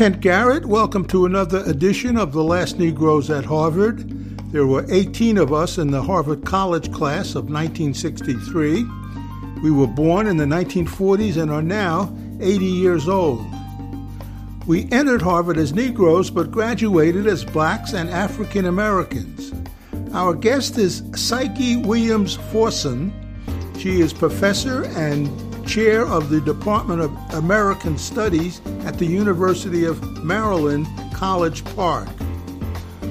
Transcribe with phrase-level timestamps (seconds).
[0.00, 0.64] Kent Garrett.
[0.64, 4.08] Welcome to another edition of The Last Negroes at Harvard.
[4.50, 8.86] There were 18 of us in the Harvard College class of 1963.
[9.62, 13.44] We were born in the 1940s and are now 80 years old.
[14.66, 19.52] We entered Harvard as Negroes but graduated as blacks and African Americans.
[20.14, 23.12] Our guest is Psyche Williams Forson.
[23.78, 25.28] She is professor and
[25.70, 32.08] chair of the Department of American Studies at the University of Maryland, College Park.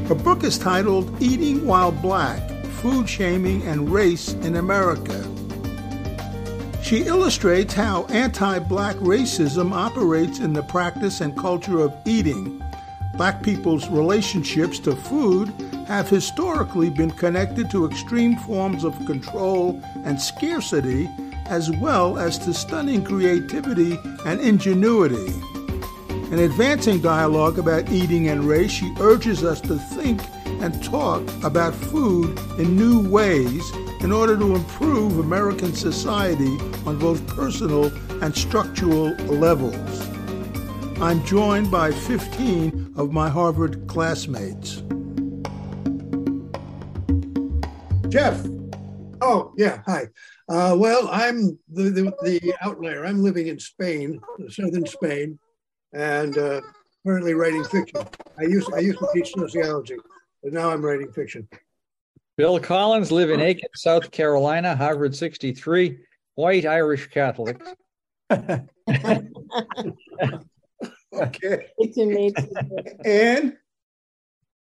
[0.09, 2.49] Her book is titled Eating While Black
[2.82, 5.26] Food Shaming and Race in America.
[6.84, 12.62] She illustrates how anti black racism operates in the practice and culture of eating.
[13.13, 15.48] Black people's relationships to food
[15.88, 21.10] have historically been connected to extreme forms of control and scarcity,
[21.49, 25.33] as well as to stunning creativity and ingenuity.
[26.31, 30.21] In advancing dialogue about eating and race, she urges us to think
[30.61, 33.67] and talk about food in new ways
[34.01, 37.85] in order to improve American society on both personal
[38.23, 40.07] and structural levels.
[41.01, 44.83] I'm joined by 15 of my Harvard classmates.
[48.09, 48.45] Jeff.
[49.21, 49.81] Oh, yeah.
[49.85, 50.07] Hi.
[50.49, 53.05] Uh, well, I'm the, the, the, outlier.
[53.05, 54.19] I'm living in Spain,
[54.49, 55.37] southern Spain,
[55.93, 56.61] and uh,
[57.05, 58.01] currently writing fiction.
[58.39, 59.97] I used, I used to teach sociology,
[60.41, 61.47] but now I'm writing fiction.
[62.35, 66.00] Bill Collins, live in Aiken, South Carolina, Harvard 63,
[66.33, 67.61] white Irish Catholic.
[68.31, 68.66] okay.
[71.13, 72.33] Good to meet
[73.05, 73.55] And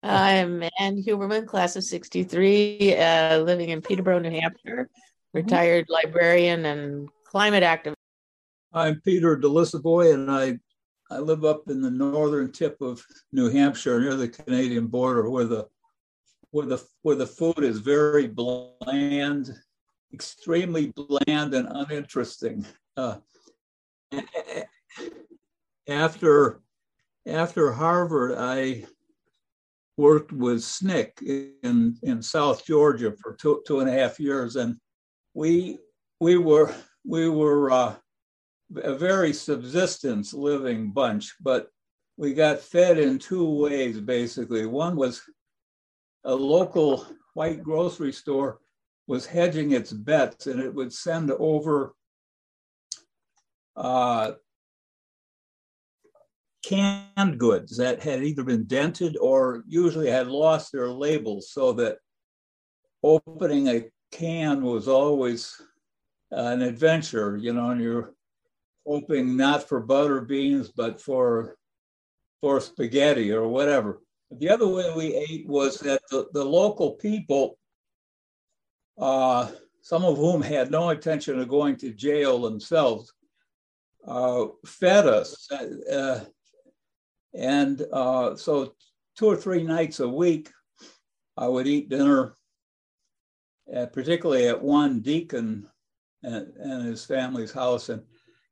[0.04, 4.90] I'm Ann Huberman, class of 63, uh, living in Peterborough, New Hampshire,
[5.34, 6.08] retired mm-hmm.
[6.08, 7.96] librarian and climate activist.
[8.74, 10.58] I'm Peter de Lissovoy, and I,
[11.10, 15.46] I live up in the northern tip of New Hampshire near the Canadian border where
[15.46, 15.68] the
[16.52, 19.54] where the where the food is very bland,
[20.14, 22.66] extremely bland and uninteresting.
[22.96, 23.18] Uh,
[25.88, 26.62] after
[27.26, 28.86] after Harvard, I
[29.98, 34.78] worked with SNCC in in South Georgia for two two and a half years, and
[35.34, 35.80] we
[36.20, 36.74] we were
[37.06, 37.96] we were uh,
[38.76, 41.70] a very subsistence living bunch, but
[42.18, 44.66] we got fed in two ways basically.
[44.66, 45.22] One was
[46.24, 48.60] a local white grocery store
[49.08, 51.94] was hedging its bets and it would send over
[53.76, 54.34] uh,
[56.64, 61.98] canned goods that had either been dented or usually had lost their labels so that
[63.04, 65.62] opening a can was always
[66.32, 68.14] an adventure, you know, and you're
[68.86, 71.56] hoping not for butter beans, but for
[72.42, 74.02] for spaghetti or whatever.
[74.32, 77.58] The other way we ate was that the, the local people,
[78.98, 79.52] uh,
[79.82, 83.14] some of whom had no intention of going to jail themselves,
[84.08, 85.50] uh, fed us.
[85.52, 86.24] Uh,
[87.34, 88.74] and uh, so,
[89.18, 90.50] two or three nights a week,
[91.38, 92.36] I would eat dinner,
[93.72, 95.68] at, particularly at one deacon
[96.24, 97.90] and, and his family's house.
[97.90, 98.04] And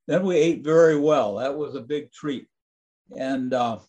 [0.07, 1.35] then we ate very well.
[1.35, 2.47] That was a big treat.
[3.17, 3.79] And uh,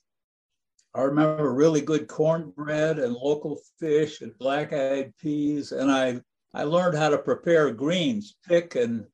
[0.95, 5.73] I remember really good cornbread and local fish and black eyed peas.
[5.73, 6.21] And I,
[6.53, 9.07] I learned how to prepare greens, pick and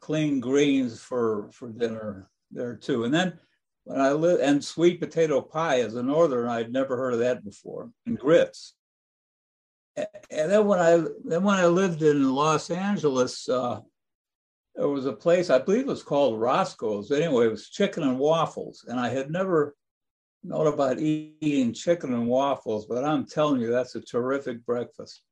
[0.00, 3.04] clean greens for, for dinner there too.
[3.04, 3.38] And then
[3.84, 7.90] when I and sweet potato pie as a northern, I'd never heard of that before,
[8.06, 8.75] and grits.
[9.96, 13.80] And then when I then when I lived in Los Angeles, uh,
[14.74, 17.10] there was a place I believe it was called Roscoe's.
[17.10, 19.74] Anyway, it was chicken and waffles, and I had never
[20.44, 25.22] known about eating chicken and waffles, but I'm telling you, that's a terrific breakfast.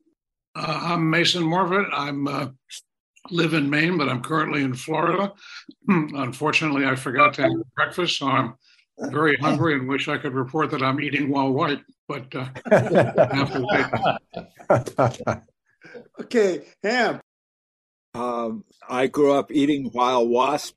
[0.57, 1.89] Uh, I'm Mason Morfitt.
[1.93, 2.49] I'm uh,
[3.31, 5.33] live in Maine, but I'm currently in Florida.
[5.89, 8.55] Unfortunately, I forgot to have breakfast, so I'm
[8.99, 11.81] very hungry and wish I could report that I'm eating while white.
[12.09, 12.49] But uh,
[16.21, 17.21] okay, Ham.
[18.15, 20.75] Um, I grew up eating while wasp.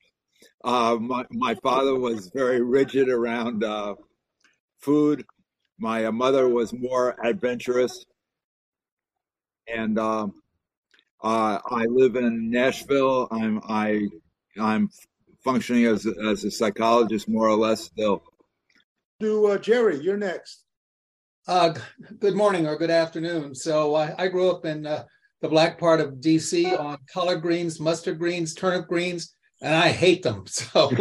[0.63, 3.95] Uh, my, my father was very rigid around uh,
[4.79, 5.25] food.
[5.77, 8.05] My uh, mother was more adventurous,
[9.67, 10.33] and um,
[11.21, 13.27] uh, I live in Nashville.
[13.29, 14.07] I'm I
[14.59, 14.89] I'm
[15.43, 18.23] functioning as a, as a psychologist more or less still.
[19.19, 20.63] Do uh, Jerry, you're next.
[21.47, 21.73] Uh,
[22.19, 23.55] good morning or good afternoon.
[23.55, 25.05] So I, I grew up in uh,
[25.41, 30.23] the black part of DC on collard greens, mustard greens, turnip greens, and I hate
[30.23, 30.45] them.
[30.57, 30.91] So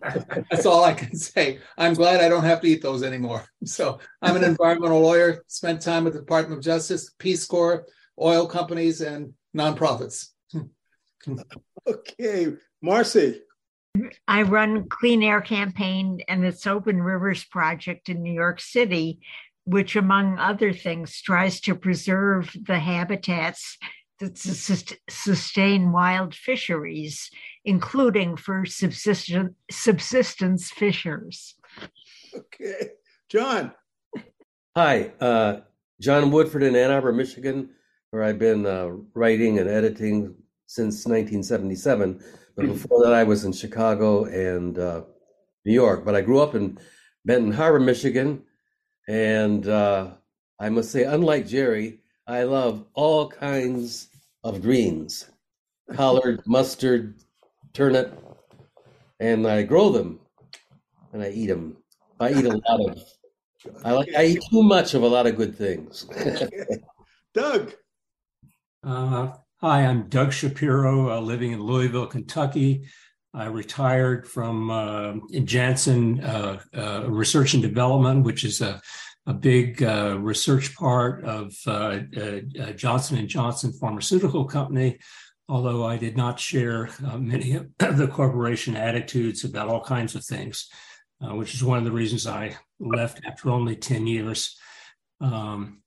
[0.50, 1.60] that's all I can say.
[1.78, 3.44] I'm glad I don't have to eat those anymore.
[3.64, 7.86] So I'm an environmental lawyer, spent time with the Department of Justice, Peace Corps,
[8.20, 10.28] oil companies, and nonprofits.
[11.86, 12.52] okay,
[12.82, 13.40] Marcy.
[14.26, 19.20] I run Clean Air Campaign and its Open Rivers Project in New York City,
[19.64, 23.78] which, among other things, tries to preserve the habitats
[24.20, 24.38] that
[25.08, 27.30] sustain wild fisheries,
[27.64, 31.54] including for subsistence, subsistence fishers.
[32.34, 32.90] Okay.
[33.28, 33.72] John.
[34.76, 35.60] Hi, uh,
[36.00, 37.70] John Woodford in Ann Arbor, Michigan,
[38.10, 40.34] where I've been uh, writing and editing
[40.66, 42.20] since 1977.
[42.56, 45.02] But before that, I was in Chicago and uh,
[45.64, 46.04] New York.
[46.04, 46.78] But I grew up in
[47.24, 48.42] Benton Harbor, Michigan.
[49.08, 50.12] And uh,
[50.60, 54.08] I must say, unlike Jerry, I love all kinds
[54.42, 55.30] of greens
[55.92, 57.14] collard, mustard,
[57.74, 58.18] turnip,
[59.20, 60.20] and I grow them
[61.12, 61.76] and I eat them.
[62.20, 63.02] I eat a lot of.
[63.84, 64.08] I like.
[64.16, 66.06] I eat too much of a lot of good things.
[67.34, 67.74] Doug.
[68.82, 72.86] Uh, hi, I'm Doug Shapiro, uh, living in Louisville, Kentucky.
[73.32, 75.14] I retired from uh,
[75.44, 78.80] Janssen uh, uh, Research and Development, which is a
[79.26, 82.00] a big uh, research part of uh,
[82.76, 84.98] Johnson and Johnson Pharmaceutical Company.
[85.48, 90.68] Although I did not share many of the corporation attitudes about all kinds of things,
[91.20, 94.58] which is one of the reasons I left after only ten years.
[95.22, 95.83] Um,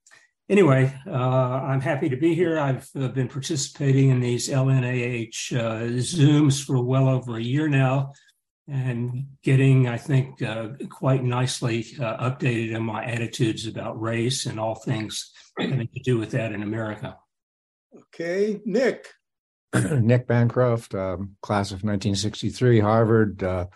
[0.50, 2.60] anyway, uh, I'm happy to be here.
[2.60, 5.52] I've been participating in these LNAH
[6.00, 8.14] Zooms for well over a year now
[8.68, 14.60] and getting, I think, uh, quite nicely uh, updated in my attitudes about race and
[14.60, 17.18] all things having to do with that in America.
[17.96, 19.08] Okay, Nick.
[19.74, 23.68] Nick Bancroft, um, class of 1963, Harvard, uh,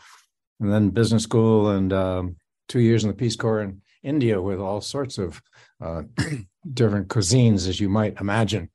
[0.60, 2.36] and then business school, and um,
[2.68, 5.42] two years in the Peace Corps in India with all sorts of
[5.82, 6.04] uh,
[6.72, 8.70] different cuisines, as you might imagine.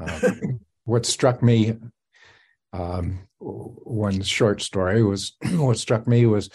[0.00, 0.32] Uh,
[0.84, 1.76] what struck me
[2.72, 6.50] um, one short story was what struck me was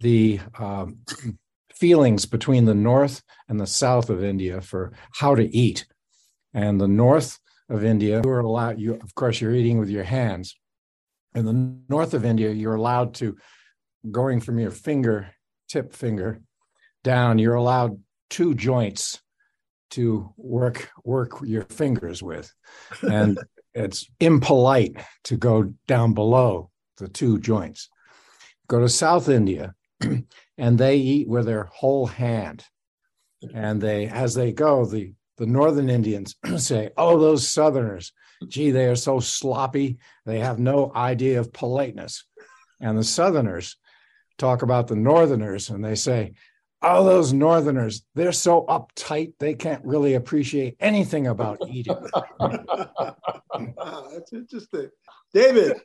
[0.00, 0.98] the um,
[1.74, 5.86] feelings between the north and the south of India for how to eat.
[6.54, 7.38] And the north
[7.68, 10.56] of India, you are allowed, you of course, you're eating with your hands.
[11.34, 13.36] In the north of India, you're allowed to,
[14.10, 15.30] going from your finger,
[15.68, 16.40] tip finger,
[17.04, 19.20] down, you're allowed two joints
[19.90, 22.52] to work work your fingers with.
[23.02, 23.38] And
[23.74, 27.88] it's impolite to go down below the two joints.
[28.68, 29.74] Go to South India,
[30.58, 32.64] and they eat with their whole hand.
[33.54, 38.12] And they, as they go, the the northern Indians say, "Oh, those Southerners,
[38.46, 39.98] gee, they are so sloppy.
[40.26, 42.24] They have no idea of politeness."
[42.80, 43.76] And the Southerners
[44.38, 46.32] talk about the Northerners, and they say,
[46.82, 51.96] all those northerners they're so uptight they can't really appreciate anything about eating.
[52.40, 54.88] That's interesting.
[55.34, 55.80] David.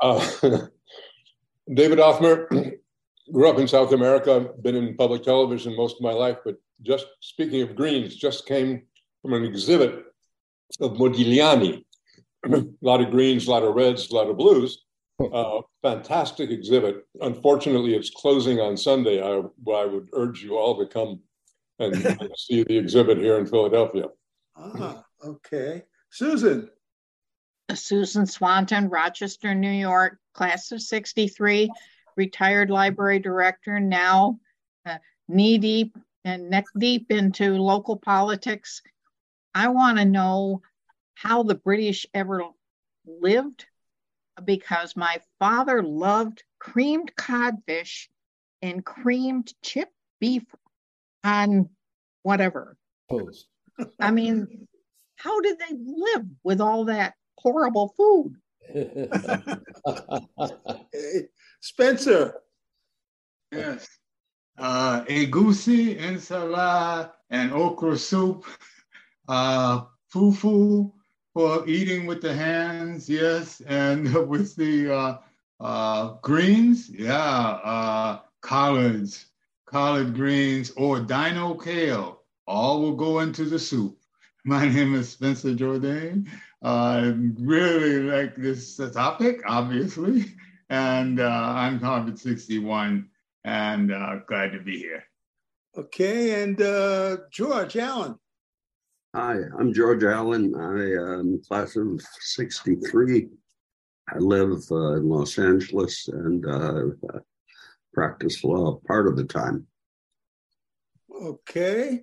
[0.00, 0.26] Uh,
[1.74, 2.76] david othmer
[3.32, 7.06] grew up in south america been in public television most of my life but just
[7.20, 8.82] speaking of greens just came
[9.22, 10.04] from an exhibit
[10.80, 11.84] of modigliani.
[12.44, 14.83] A lot of greens a lot of reds a lot of blues
[15.20, 17.06] uh, fantastic exhibit.
[17.20, 19.22] Unfortunately, it's closing on Sunday.
[19.22, 19.42] I,
[19.72, 21.20] I would urge you all to come
[21.78, 24.06] and, and see the exhibit here in Philadelphia.
[24.56, 25.82] Ah, okay.
[26.10, 26.70] Susan.
[27.74, 31.70] Susan Swanton, Rochester, New York, class of 63,
[32.16, 34.38] retired library director, now
[34.86, 38.82] uh, knee deep and neck deep into local politics.
[39.54, 40.62] I want to know
[41.14, 42.42] how the British ever
[43.06, 43.66] lived
[44.42, 48.08] because my father loved creamed codfish
[48.62, 50.44] and creamed chip beef
[51.22, 51.68] on
[52.22, 52.76] whatever.
[53.10, 53.46] Toast.
[54.00, 54.66] I mean,
[55.16, 58.36] how did they live with all that horrible food?
[61.60, 62.40] Spencer.
[63.52, 63.88] Yes.
[64.56, 68.44] Uh, egusi, ensalada, and okra soup,
[69.28, 70.92] uh, fufu,
[71.34, 75.18] for eating with the hands, yes, and with the uh,
[75.60, 79.26] uh, greens, yeah, uh, collards,
[79.66, 83.98] collard greens, or dino kale, all will go into the soup.
[84.44, 86.28] My name is Spencer Jourdain.
[86.62, 90.26] I really like this topic, obviously,
[90.70, 93.08] and uh, I'm Harvard 61,
[93.42, 95.02] and uh, glad to be here.
[95.76, 98.18] Okay, and uh, George Allen.
[99.14, 100.56] Hi, I'm George Allen.
[100.56, 103.28] I am class of 63.
[104.12, 107.20] I live uh, in Los Angeles and uh,
[107.92, 109.68] practice law part of the time.
[111.22, 112.02] Okay.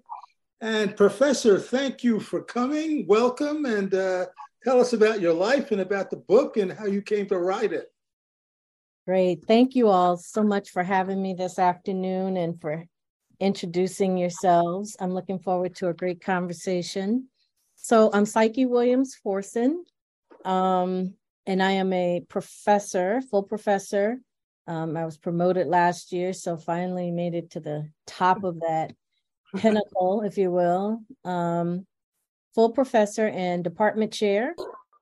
[0.62, 3.06] And Professor, thank you for coming.
[3.08, 4.28] Welcome and uh,
[4.64, 7.74] tell us about your life and about the book and how you came to write
[7.74, 7.92] it.
[9.06, 9.44] Great.
[9.46, 12.86] Thank you all so much for having me this afternoon and for
[13.42, 14.96] introducing yourselves.
[15.00, 17.28] I'm looking forward to a great conversation.
[17.76, 19.84] So, I'm Psyche Williams Forson,
[20.46, 21.16] um,
[21.48, 24.20] and I am a professor, full professor.
[24.68, 28.94] Um, I was promoted last year, so finally made it to the top of that
[29.58, 31.02] pinnacle, if you will.
[31.26, 31.88] Um,
[32.54, 34.54] full professor and department chair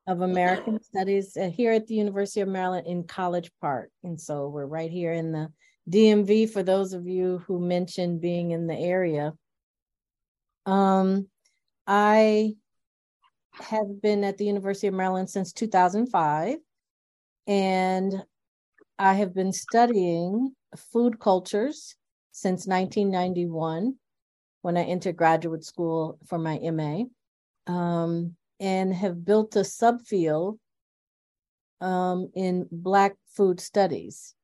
[0.07, 3.91] of American Studies uh, here at the University of Maryland in College Park.
[4.03, 5.51] And so we're right here in the
[5.89, 9.33] DMV for those of you who mentioned being in the area.
[10.65, 11.27] Um,
[11.87, 12.55] I
[13.53, 16.57] have been at the University of Maryland since 2005,
[17.47, 18.23] and
[18.99, 21.95] I have been studying food cultures
[22.31, 23.95] since 1991
[24.61, 27.03] when I entered graduate school for my MA.
[27.65, 30.57] Um, and have built a subfield
[31.81, 34.35] um, in Black food studies.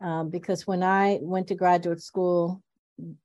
[0.00, 2.62] Um, because when I went to graduate school,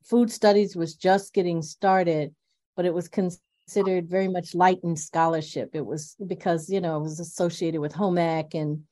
[0.03, 2.33] food studies was just getting started,
[2.75, 5.71] but it was considered very much light in scholarship.
[5.73, 8.83] It was because you know it was associated with home ec and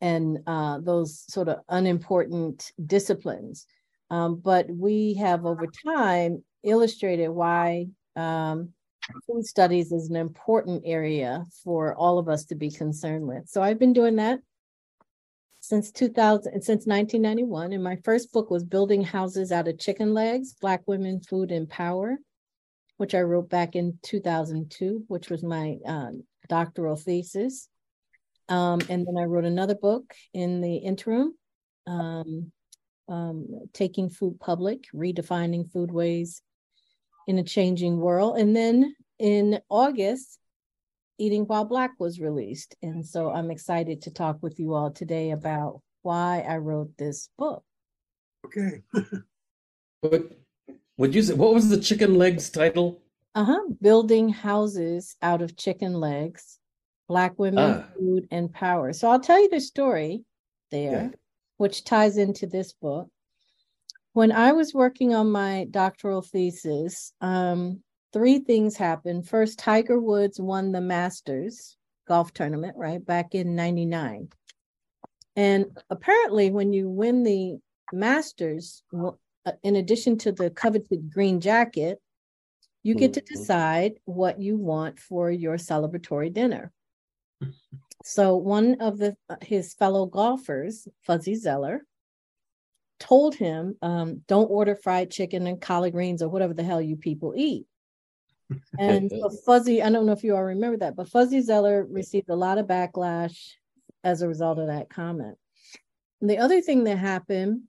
[0.00, 3.66] and uh, those sort of unimportant disciplines.
[4.10, 8.70] Um, but we have over time illustrated why um,
[9.26, 13.48] food studies is an important area for all of us to be concerned with.
[13.48, 14.40] So I've been doing that
[15.68, 20.54] since 2000 since 1991 and my first book was building houses out of chicken legs
[20.60, 22.16] black women food and power
[22.96, 26.10] which i wrote back in 2002 which was my uh,
[26.48, 27.68] doctoral thesis
[28.48, 31.34] um, and then i wrote another book in the interim
[31.86, 32.50] um,
[33.08, 36.40] um, taking food public redefining foodways
[37.26, 38.38] in a changing world.
[38.38, 40.38] And then in August,
[41.18, 42.76] Eating While Black was released.
[42.82, 47.28] And so I'm excited to talk with you all today about why I wrote this
[47.36, 47.64] book.
[48.46, 48.82] Okay.
[50.00, 50.32] what
[50.96, 51.34] would you say?
[51.34, 53.02] What was the chicken legs title?
[53.34, 53.60] Uh huh.
[53.80, 56.58] Building houses out of chicken legs,
[57.08, 57.84] Black women, ah.
[57.98, 58.92] food, and power.
[58.92, 60.24] So I'll tell you the story
[60.70, 61.08] there, yeah.
[61.56, 63.08] which ties into this book
[64.18, 69.28] when I was working on my doctoral thesis, um, three things happened.
[69.28, 74.28] First, Tiger Woods won the Masters golf tournament, right, back in 99.
[75.36, 77.58] And apparently, when you win the
[77.92, 79.12] Masters, uh,
[79.62, 82.00] in addition to the coveted green jacket,
[82.82, 83.38] you get to mm-hmm.
[83.38, 86.72] decide what you want for your celebratory dinner.
[88.04, 91.84] So one of the uh, his fellow golfers, Fuzzy Zoeller,
[93.00, 96.96] told him, um, don't order fried chicken and collard greens or whatever the hell you
[96.96, 97.66] people eat.
[98.78, 102.28] And so Fuzzy, I don't know if you all remember that, but Fuzzy Zoeller received
[102.28, 103.36] a lot of backlash
[104.04, 105.36] as a result of that comment.
[106.20, 107.62] And the other thing that happened,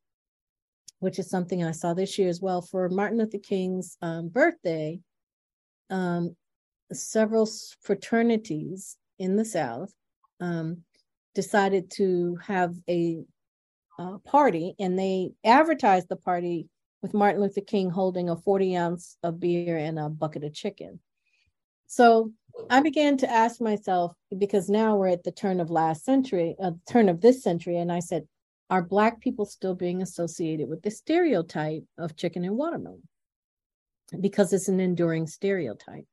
[1.00, 5.00] which is something I saw this year as well, for Martin Luther King's um, birthday,
[5.90, 6.36] um,
[6.92, 7.48] several
[7.82, 9.94] fraternities in the South
[10.40, 10.84] um,
[11.36, 13.24] decided to have a
[14.00, 16.68] uh, party and they advertised the party
[17.02, 21.00] with Martin Luther King holding a 40 ounce of beer and a bucket of chicken.
[21.88, 22.32] So
[22.70, 26.72] I began to ask myself, because now we're at the turn of last century, uh,
[26.88, 28.28] turn of this century, and I said,
[28.70, 33.02] are Black people still being associated with the stereotype of chicken and watermelon?
[34.20, 36.06] Because it's an enduring stereotype.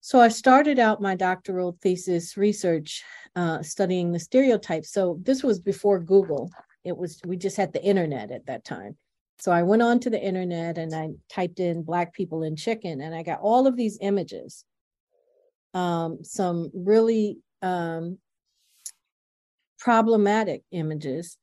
[0.00, 3.02] So I started out my doctoral thesis research
[3.34, 4.92] uh, studying the stereotypes.
[4.92, 6.50] So this was before Google.
[6.84, 8.96] It was we just had the internet at that time.
[9.42, 13.00] So I went on to the internet and I typed in black people in chicken
[13.00, 14.64] and I got all of these images.
[15.74, 18.18] Um, some really um,
[19.80, 21.38] problematic images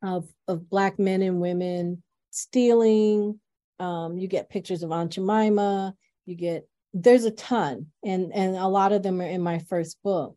[0.00, 3.40] of of black men and women stealing.
[3.80, 5.92] Um, you get pictures of Aunt Jemima.
[6.24, 10.00] You get there's a ton and and a lot of them are in my first
[10.04, 10.36] book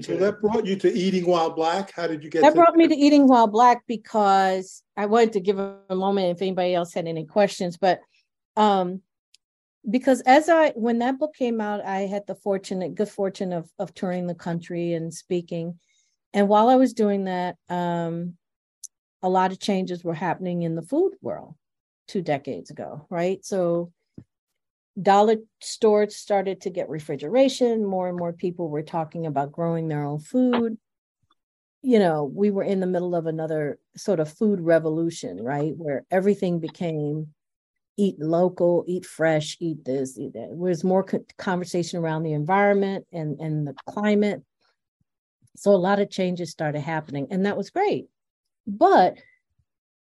[0.00, 1.92] so that brought you to eating while black.
[1.92, 5.40] How did you get that brought me to eating while black because i wanted to
[5.40, 8.00] give a moment if anybody else had any questions but
[8.56, 9.00] um
[9.88, 13.70] because as i when that book came out i had the fortunate good fortune of
[13.78, 15.78] of touring the country and speaking.
[16.32, 18.36] And while i was doing that um
[19.22, 21.54] a lot of changes were happening in the food world
[22.06, 23.44] two decades ago right?
[23.44, 23.92] So
[25.00, 27.84] dollar stores started to get refrigeration.
[27.84, 30.78] More and more people were talking about growing their own food.
[31.82, 35.72] You know, we were in the middle of another sort of food revolution, right?
[35.76, 37.28] Where everything became
[37.96, 40.48] eat local, eat fresh, eat this, eat that.
[40.48, 41.06] There was more
[41.38, 44.42] conversation around the environment and, and the climate.
[45.56, 48.06] So a lot of changes started happening, and that was great.
[48.66, 49.18] But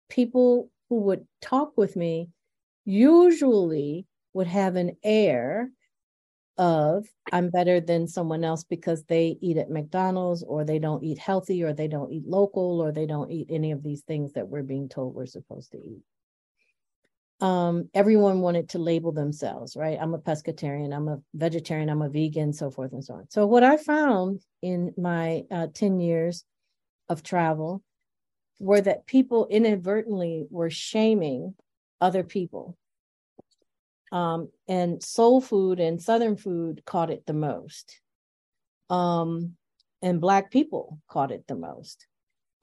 [0.10, 2.30] people who would talk with me
[2.86, 5.72] usually would have an air
[6.60, 11.18] of I'm better than someone else because they eat at McDonald's or they don't eat
[11.18, 14.48] healthy or they don't eat local or they don't eat any of these things that
[14.48, 16.02] we're being told we're supposed to eat.
[17.40, 19.98] Um, everyone wanted to label themselves, right?
[20.00, 23.30] I'm a pescatarian, I'm a vegetarian, I'm a vegan, so forth and so on.
[23.30, 26.44] So, what I found in my uh, 10 years
[27.08, 27.82] of travel
[28.60, 31.56] were that people inadvertently were shaming
[32.02, 32.78] other people
[34.12, 38.00] um, and soul food and southern food caught it the most.
[38.90, 39.56] Um,
[40.02, 42.08] and black people caught it the most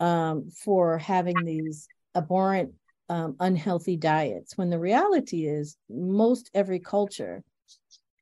[0.00, 2.73] um, for having these abhorrent
[3.09, 7.43] um, unhealthy diets when the reality is most every culture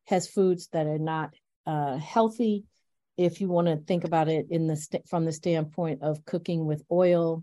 [0.06, 1.34] has foods that are not
[1.66, 2.64] uh, healthy.
[3.16, 6.66] If you want to think about it in the st- from the standpoint of cooking
[6.66, 7.42] with oil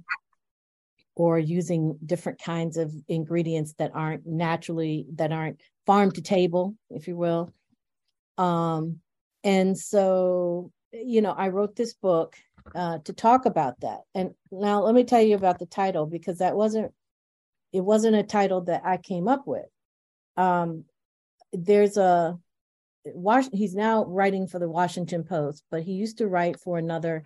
[1.15, 7.07] or using different kinds of ingredients that aren't naturally that aren't farm to table, if
[7.07, 7.51] you will.
[8.37, 8.99] Um,
[9.43, 12.35] and so, you know, I wrote this book
[12.75, 14.01] uh, to talk about that.
[14.15, 16.91] And now let me tell you about the title because that wasn't
[17.73, 19.65] it wasn't a title that I came up with.
[20.37, 20.85] Um,
[21.53, 22.37] there's a
[23.05, 27.23] Wash, he's now writing for the Washington Post, but he used to write for another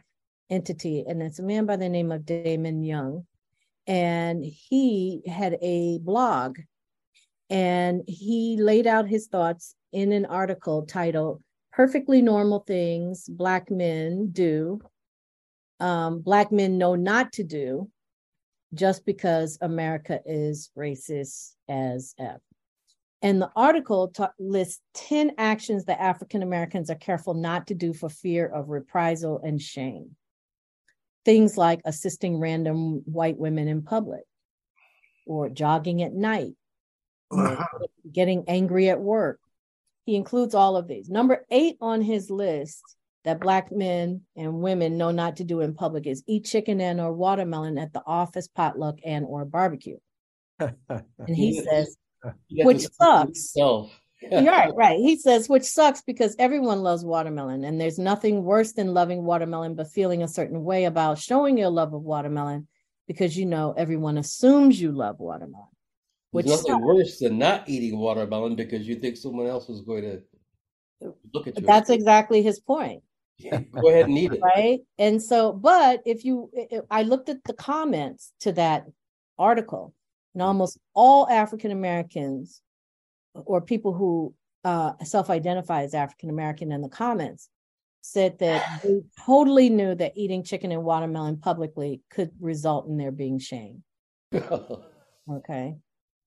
[0.50, 3.26] entity, and it's a man by the name of Damon Young.
[3.88, 6.58] And he had a blog
[7.50, 14.30] and he laid out his thoughts in an article titled Perfectly Normal Things Black Men
[14.32, 14.82] Do,
[15.80, 17.90] um, Black Men Know Not to Do,
[18.74, 22.42] just because America is racist as F.
[23.22, 27.94] And the article ta- lists 10 actions that African Americans are careful not to do
[27.94, 30.16] for fear of reprisal and shame.
[31.26, 34.24] Things like assisting random white women in public,
[35.26, 36.54] or jogging at night,
[37.32, 37.66] uh-huh.
[38.12, 39.40] getting angry at work.
[40.06, 41.10] He includes all of these.
[41.10, 42.84] Number eight on his list
[43.24, 47.02] that black men and women know not to do in public is eat chicken and
[47.02, 49.98] or watermelon at the office potluck and or barbecue.
[50.60, 51.98] and he says,
[52.52, 53.52] which sucks.
[54.32, 54.98] Right, right.
[54.98, 59.76] He says, which sucks because everyone loves watermelon, and there's nothing worse than loving watermelon
[59.76, 62.68] but feeling a certain way about showing your love of watermelon
[63.08, 65.68] because you know everyone assumes you love watermelon.
[66.32, 70.04] Which There's nothing worse than not eating watermelon because you think someone else is going
[70.04, 71.66] to look at you.
[71.66, 73.04] That's exactly his point.
[73.38, 74.42] Yeah, go ahead and eat it.
[74.42, 74.80] Right.
[74.98, 76.52] And so, but if you,
[76.90, 78.86] I looked at the comments to that
[79.38, 79.94] article,
[80.34, 80.48] and mm-hmm.
[80.48, 82.62] almost all African Americans
[83.46, 87.50] or people who uh, self identify as African American in the comments
[88.02, 93.12] said that they totally knew that eating chicken and watermelon publicly could result in their
[93.12, 93.84] being shamed.
[95.32, 95.76] okay.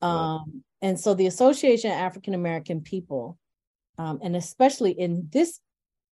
[0.01, 3.39] Um, and so the Association of African American People,
[3.99, 5.61] um, and especially in this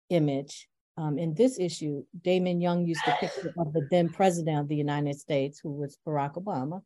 [0.10, 4.67] image, um, in this issue, Damon Young used the picture of the then president of
[4.67, 6.81] the United States, who was Barack Obama.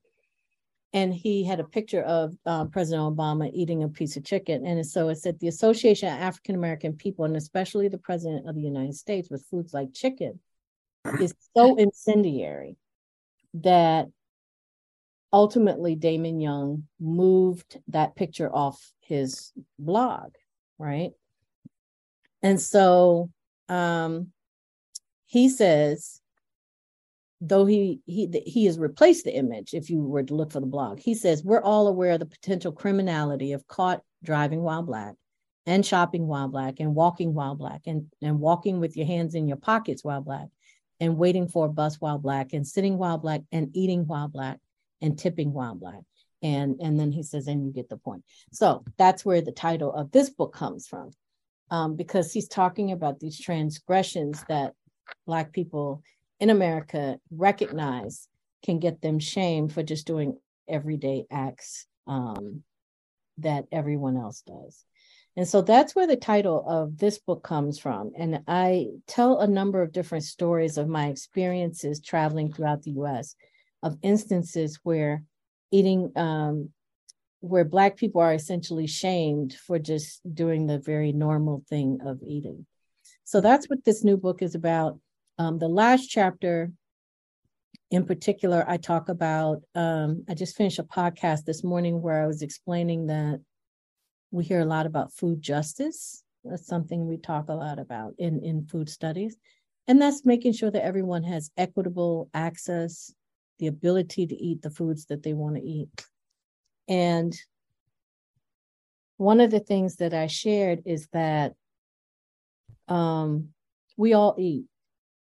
[0.92, 4.66] And he had a picture of uh, President Obama eating a piece of chicken.
[4.66, 8.56] And so it said the Association of African American People, and especially the president of
[8.56, 10.40] the United States, with foods like chicken,
[11.22, 12.76] is so incendiary
[13.54, 14.08] that
[15.32, 20.34] ultimately Damon Young moved that picture off his blog,
[20.78, 21.12] right?
[22.42, 23.30] And so
[23.68, 24.32] um,
[25.26, 26.19] he says,
[27.42, 30.66] though he he he has replaced the image, if you were to look for the
[30.66, 35.16] blog, he says we're all aware of the potential criminality of caught driving while black
[35.66, 39.48] and shopping while black and walking while black and, and walking with your hands in
[39.48, 40.48] your pockets while black
[41.00, 44.60] and waiting for a bus while black and sitting while black and eating while black
[45.02, 46.02] and tipping while black.
[46.42, 48.24] And and then he says and you get the point.
[48.52, 51.12] So that's where the title of this book comes from
[51.70, 54.74] um, because he's talking about these transgressions that
[55.26, 56.02] black people
[56.40, 58.28] in america recognize
[58.64, 62.64] can get them shamed for just doing everyday acts um,
[63.38, 64.86] that everyone else does
[65.38, 69.48] and so that's where the title of this book comes from and i tell a
[69.48, 73.36] number of different stories of my experiences traveling throughout the us
[73.82, 75.24] of instances where
[75.72, 76.70] eating um,
[77.42, 82.66] where Black people are essentially shamed for just doing the very normal thing of eating.
[83.24, 85.00] So that's what this new book is about.
[85.40, 86.72] Um, the last chapter,
[87.90, 89.64] in particular, I talk about.
[89.74, 93.40] Um, I just finished a podcast this morning where I was explaining that
[94.32, 96.24] we hear a lot about food justice.
[96.44, 99.38] That's something we talk a lot about in, in food studies.
[99.88, 103.14] And that's making sure that everyone has equitable access,
[103.60, 106.06] the ability to eat the foods that they want to eat.
[106.90, 107.34] And
[109.16, 111.54] one of the things that I shared is that
[112.90, 113.50] um,
[113.98, 114.66] we all eat,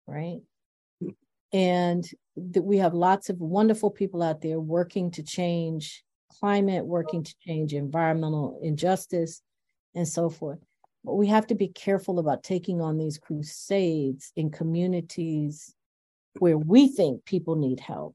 [0.08, 0.40] right?
[1.52, 2.04] And
[2.36, 6.02] that we have lots of wonderful people out there working to change
[6.40, 9.42] climate, working to change environmental injustice,
[9.94, 10.58] and so forth.
[11.04, 15.74] But we have to be careful about taking on these crusades in communities
[16.38, 18.14] where we think people need help,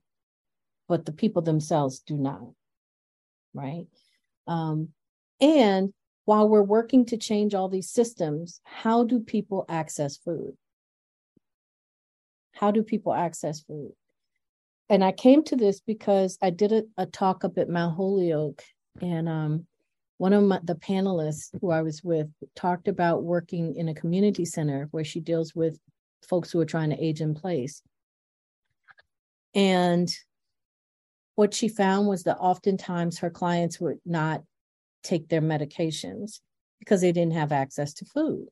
[0.87, 2.49] but the people themselves do not,
[3.53, 3.85] right?
[4.47, 4.89] Um,
[5.41, 5.93] and
[6.25, 10.55] while we're working to change all these systems, how do people access food?
[12.63, 13.91] How do people access food?
[14.89, 18.63] And I came to this because I did a, a talk up at Mount Holyoke,
[19.01, 19.67] and um,
[20.17, 24.45] one of my, the panelists who I was with talked about working in a community
[24.45, 25.77] center where she deals with
[26.25, 27.81] folks who are trying to age in place.
[29.53, 30.09] And
[31.35, 34.41] what she found was that oftentimes her clients would not
[35.03, 36.39] take their medications
[36.79, 38.47] because they didn't have access to food.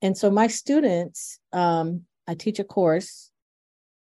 [0.00, 3.30] And so my students, um, I teach a course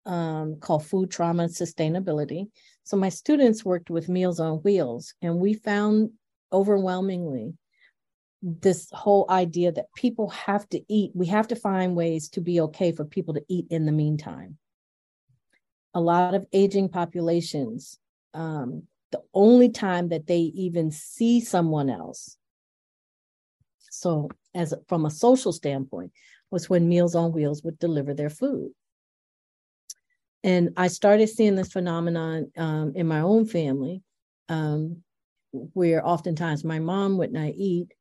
[0.07, 2.47] um, called Food Trauma and Sustainability.
[2.85, 6.11] So my students worked with Meals on Wheels, and we found
[6.53, 7.55] overwhelmingly
[8.41, 11.11] this whole idea that people have to eat.
[11.15, 14.57] We have to find ways to be okay for people to eat in the meantime.
[15.95, 17.99] A lot of aging populations,
[18.35, 22.37] um, the only time that they even see someone else,
[23.91, 26.13] so as from a social standpoint,
[26.51, 28.71] was when Meals on Wheels would deliver their food.
[30.45, 34.03] And I started seeing this phenomenon um, in my own family,
[34.49, 35.03] um,
[35.53, 37.93] where oftentimes my mom would not eat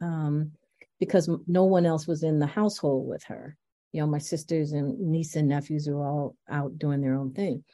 [0.00, 0.52] um,
[1.00, 3.56] because no one else was in the household with her.
[3.92, 7.64] You know, my sisters and niece and nephews are all out doing their own thing.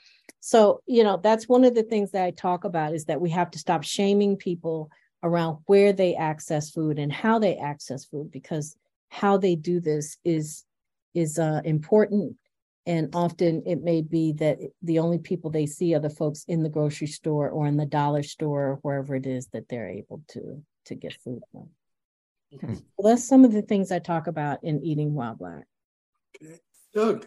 [0.41, 3.31] So, you know, that's one of the things that I talk about is that we
[3.31, 4.91] have to stop shaming people
[5.23, 8.77] around where they access food and how they access food because
[9.11, 10.65] how they do this is
[11.15, 12.37] is uh, important
[12.87, 16.63] and often it may be that the only people they see are the folks in
[16.63, 20.23] the grocery store or in the dollar store or wherever it is that they're able
[20.29, 21.69] to to get food from.
[22.59, 22.75] Hmm.
[22.97, 25.67] Well, that's some of the things I talk about in Eating While Black.
[26.95, 27.27] Doug.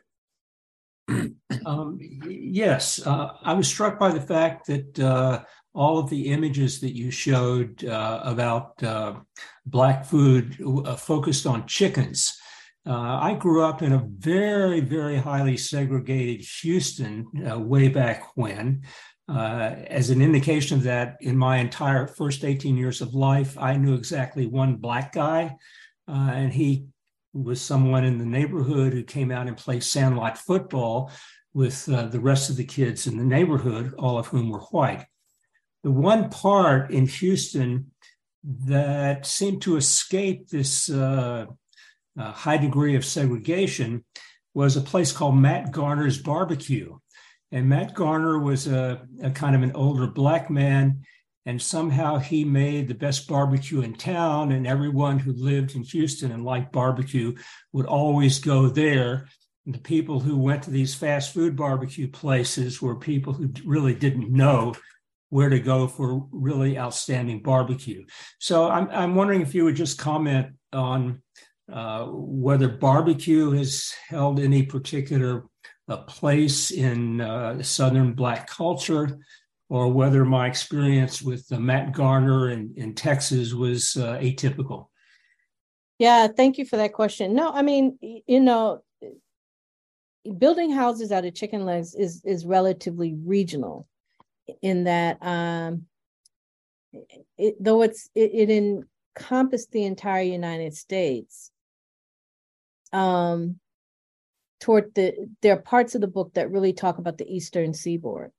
[1.65, 6.79] Um, yes, uh, I was struck by the fact that uh, all of the images
[6.81, 9.15] that you showed uh, about uh,
[9.65, 12.38] Black food uh, focused on chickens.
[12.86, 18.83] Uh, I grew up in a very, very highly segregated Houston uh, way back when.
[19.29, 23.95] As an indication of that, in my entire first 18 years of life, I knew
[23.95, 25.55] exactly one black guy,
[26.07, 26.88] and he
[27.33, 31.12] was someone in the neighborhood who came out and played sandlot football
[31.53, 35.05] with uh, the rest of the kids in the neighborhood, all of whom were white.
[35.84, 37.91] The one part in Houston
[38.43, 41.46] that seemed to escape this uh,
[42.17, 44.06] uh, high degree of segregation
[44.54, 46.98] was a place called Matt Garner's Barbecue.
[47.52, 51.02] And Matt Garner was a, a kind of an older black man,
[51.46, 54.52] and somehow he made the best barbecue in town.
[54.52, 57.36] And everyone who lived in Houston and liked barbecue
[57.74, 59.28] would always go there.
[59.65, 63.93] And the people who went to these fast food barbecue places were people who really
[63.93, 64.74] didn't know
[65.34, 68.06] where to go for really outstanding barbecue.
[68.38, 71.24] So I'm, I'm wondering if you would just comment on
[71.72, 75.46] uh, whether barbecue has held any particular
[75.89, 79.17] uh, place in uh, Southern Black culture,
[79.69, 84.89] or whether my experience with Matt Garner in, in Texas was uh, atypical.
[85.98, 87.34] Yeah, thank you for that question.
[87.34, 88.84] No, I mean, you know,
[90.38, 93.88] building houses out of chicken legs is is relatively regional
[94.62, 95.86] in that um
[97.38, 98.49] it, though it's it, it
[99.15, 101.51] encompassed the entire United States
[102.91, 103.60] um,
[104.60, 108.32] toward the there are parts of the book that really talk about the eastern seaboard.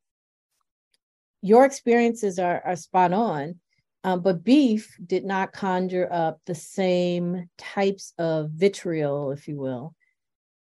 [1.43, 3.57] Your experiences are, are spot on
[4.05, 9.95] um, but beef did not conjure up the same types of vitriol if you will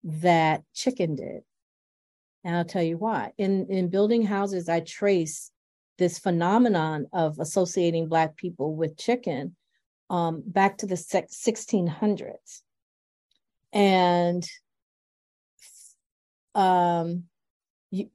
[0.04, 1.42] that chicken did
[2.46, 3.32] and i'll tell you why.
[3.38, 5.52] In in building houses i trace
[5.98, 9.56] this phenomenon of associating black people with chicken
[10.10, 12.62] um, back to the 1600s
[13.74, 14.48] and
[16.54, 17.24] um,
[17.92, 18.10] you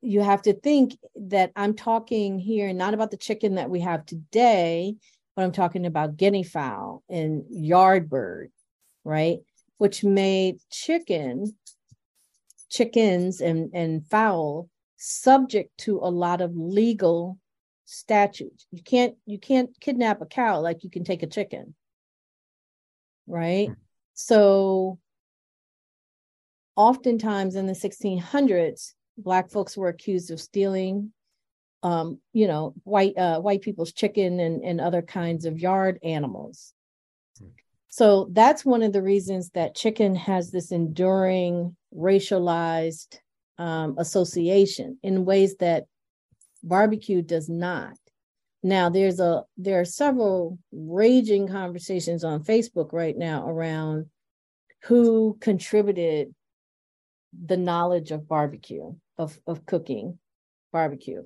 [0.00, 4.06] you have to think that i'm talking here not about the chicken that we have
[4.06, 4.96] today
[5.36, 8.50] but i'm talking about guinea fowl and yard bird
[9.04, 9.40] right?
[9.78, 11.54] Which made chicken
[12.74, 17.38] chickens and, and fowl subject to a lot of legal
[17.84, 18.66] statutes.
[18.72, 21.74] You can't you can't kidnap a cow like you can take a chicken.
[23.26, 23.68] Right?
[23.68, 23.74] Hmm.
[24.14, 24.98] So
[26.76, 31.12] oftentimes in the 1600s black folks were accused of stealing
[31.84, 36.72] um, you know, white uh, white people's chicken and, and other kinds of yard animals.
[37.38, 37.48] Hmm.
[37.88, 43.18] So that's one of the reasons that chicken has this enduring racialized
[43.58, 45.84] um, association in ways that
[46.62, 47.96] barbecue does not.
[48.62, 54.06] Now there's a there are several raging conversations on Facebook right now around
[54.84, 56.34] who contributed
[57.46, 60.18] the knowledge of barbecue of of cooking
[60.72, 61.22] barbecue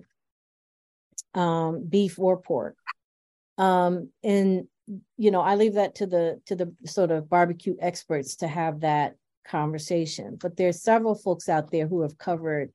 [1.35, 2.77] um, beef or pork
[3.57, 4.67] um, and
[5.17, 8.81] you know i leave that to the to the sort of barbecue experts to have
[8.81, 9.17] that
[9.49, 10.37] conversation.
[10.41, 12.73] But there's several folks out there who have covered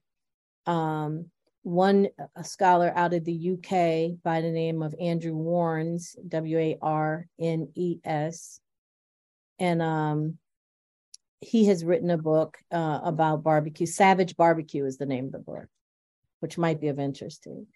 [0.65, 1.25] um,
[1.63, 2.09] one
[2.43, 7.69] scholar out of the UK by the name of Andrew Warnes, W A R N
[7.75, 8.59] E S,
[9.59, 10.37] and um,
[11.39, 13.85] he has written a book uh, about barbecue.
[13.85, 15.67] Savage Barbecue is the name of the book,
[16.39, 17.67] which might be of interest to you.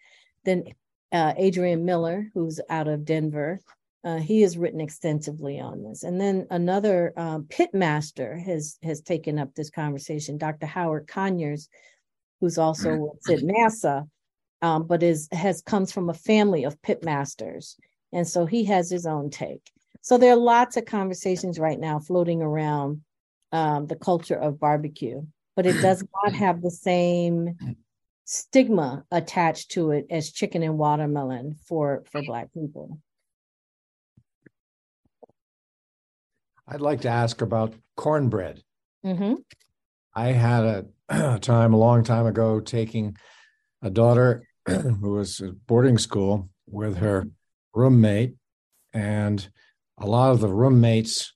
[0.43, 0.63] Then
[1.11, 3.59] uh, Adrian Miller, who's out of Denver,
[4.03, 6.03] uh, he has written extensively on this.
[6.03, 10.65] And then another um, pitmaster has has taken up this conversation, Dr.
[10.65, 11.69] Howard Conyers,
[12.39, 13.33] who's also mm-hmm.
[13.33, 14.07] at NASA,
[14.61, 17.75] um, but is has comes from a family of pitmasters,
[18.13, 19.71] and so he has his own take.
[20.01, 23.01] So there are lots of conversations right now floating around
[23.51, 25.23] um, the culture of barbecue,
[25.55, 27.57] but it does not have the same
[28.25, 32.99] stigma attached to it as chicken and watermelon for for Black people.
[36.67, 38.61] I'd like to ask about cornbread.
[39.05, 39.35] Mm-hmm.
[40.13, 43.15] I had a, time a long time ago taking
[43.81, 47.25] a daughter who was at boarding school with her
[47.73, 48.35] roommate,
[48.93, 49.47] and
[49.97, 51.33] a lot of the roommates'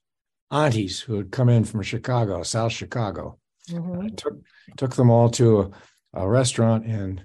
[0.50, 3.38] aunties who had come in from Chicago, South Chicago.
[3.70, 4.02] Mm-hmm.
[4.02, 4.34] I took
[4.76, 5.70] took them all to a,
[6.22, 7.24] a, restaurant in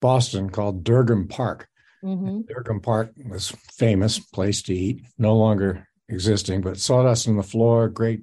[0.00, 1.68] Boston called Durgin Park.
[2.04, 2.42] Mm-hmm.
[2.48, 7.88] Durgin Park was famous place to eat, no longer existing, but sawdust on the floor,
[7.88, 8.22] great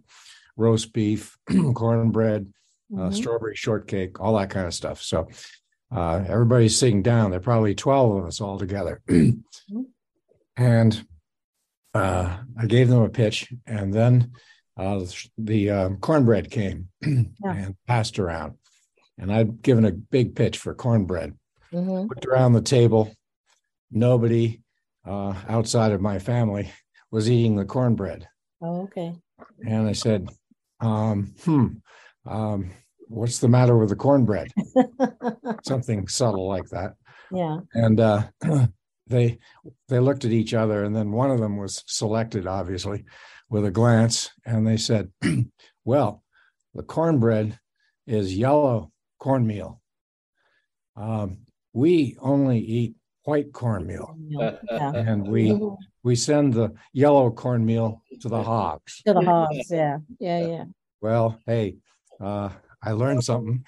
[0.55, 1.37] roast beef,
[1.73, 2.53] cornbread,
[2.93, 3.07] uh, mm-hmm.
[3.07, 5.01] uh, strawberry shortcake, all that kind of stuff.
[5.01, 5.29] So
[5.95, 7.31] uh, everybody's sitting down.
[7.31, 9.01] There are probably 12 of us all together.
[9.69, 9.81] Mm-hmm.
[10.55, 11.05] and
[11.93, 14.31] uh, I gave them a pitch, and then
[14.77, 15.03] uh,
[15.37, 17.25] the um, cornbread came yeah.
[17.43, 18.53] and passed around.
[19.17, 21.33] And I'd given a big pitch for cornbread.
[21.73, 22.07] Mm-hmm.
[22.07, 23.13] Looked around the table.
[23.91, 24.61] Nobody
[25.05, 26.71] uh, outside of my family
[27.11, 28.27] was eating the cornbread.
[28.61, 29.13] Oh, okay.
[29.65, 30.29] And I said,
[30.79, 31.67] um, hmm,
[32.25, 32.71] um,
[33.07, 34.51] what's the matter with the cornbread?
[35.63, 36.95] Something subtle like that.
[37.31, 37.59] Yeah.
[37.73, 38.23] And uh,
[39.07, 39.39] they
[39.87, 43.05] they looked at each other, and then one of them was selected, obviously,
[43.49, 45.11] with a glance, and they said,
[45.85, 46.23] "Well,
[46.73, 47.57] the cornbread
[48.05, 49.81] is yellow cornmeal.
[50.95, 51.39] Um,
[51.73, 54.55] we only eat white cornmeal, yeah.
[54.71, 55.59] and we
[56.07, 59.01] we send the yellow cornmeal to the hogs.
[59.05, 60.63] To the hogs, yeah, yeah, yeah.
[61.01, 61.75] Well, hey,
[62.21, 62.49] uh,
[62.81, 63.65] I learned something.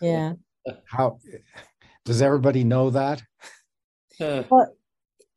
[0.00, 0.34] Yeah.
[0.86, 1.18] How
[2.04, 3.20] does everybody know that?
[4.20, 4.72] well,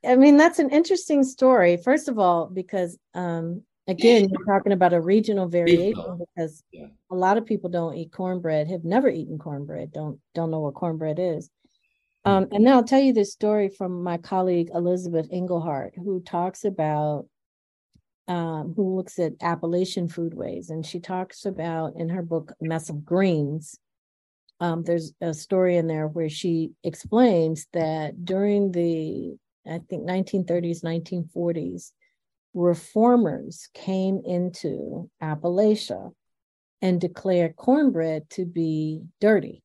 [0.06, 1.78] I mean, that's an interesting story.
[1.78, 6.63] First of all, because um, again, you're talking about a regional variation because
[7.12, 10.76] a lot of people don't eat cornbread, have never eaten cornbread, don't don't know what
[10.76, 11.50] cornbread is.
[12.26, 16.66] Um, and then I'll tell you this story from my colleague Elizabeth Engelhardt, who talks
[16.66, 17.28] about,
[18.28, 20.70] um, who looks at Appalachian foodways.
[20.70, 23.80] And she talks about in her book, Mess of Greens,
[24.60, 30.84] um, there's a story in there where she explains that during the, I think, 1930s,
[30.84, 31.92] 1940s,
[32.54, 36.12] reformers came into Appalachia
[36.82, 39.64] and declared cornbread to be dirty.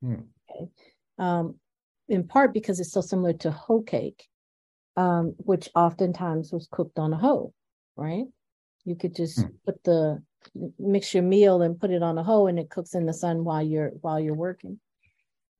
[0.00, 0.22] Hmm.
[0.50, 0.70] Okay
[1.18, 1.56] um,
[2.08, 4.26] in part because it's so similar to hoe cake,
[4.96, 7.52] um, which oftentimes was cooked on a hoe,
[7.96, 8.26] right?
[8.84, 9.48] You could just hmm.
[9.64, 10.22] put the
[10.78, 13.44] mix your meal and put it on a hoe, and it cooks in the sun
[13.44, 14.80] while you're while you're working.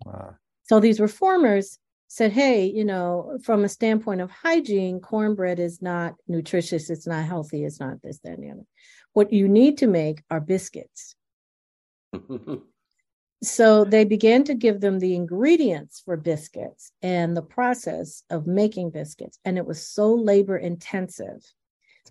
[0.04, 0.36] Wow.
[0.64, 6.14] So these reformers said, hey, you know, from a standpoint of hygiene, cornbread is not
[6.26, 8.64] nutritious, it's not healthy, it's not this, that, and the other.
[9.12, 11.14] What you need to make are biscuits.
[13.42, 18.90] so they began to give them the ingredients for biscuits and the process of making
[18.90, 19.38] biscuits.
[19.44, 21.44] And it was so labor intensive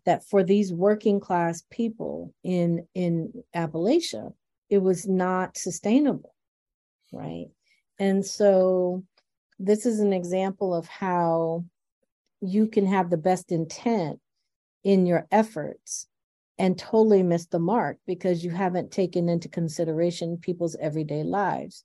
[0.06, 4.34] that for these working class people in, in Appalachia,
[4.70, 6.34] it was not sustainable.
[7.12, 7.48] Right.
[8.00, 9.04] And so
[9.60, 11.66] this is an example of how
[12.40, 14.20] you can have the best intent
[14.84, 16.08] in your efforts
[16.60, 21.84] and totally miss the mark because you haven't taken into consideration people's everyday lives.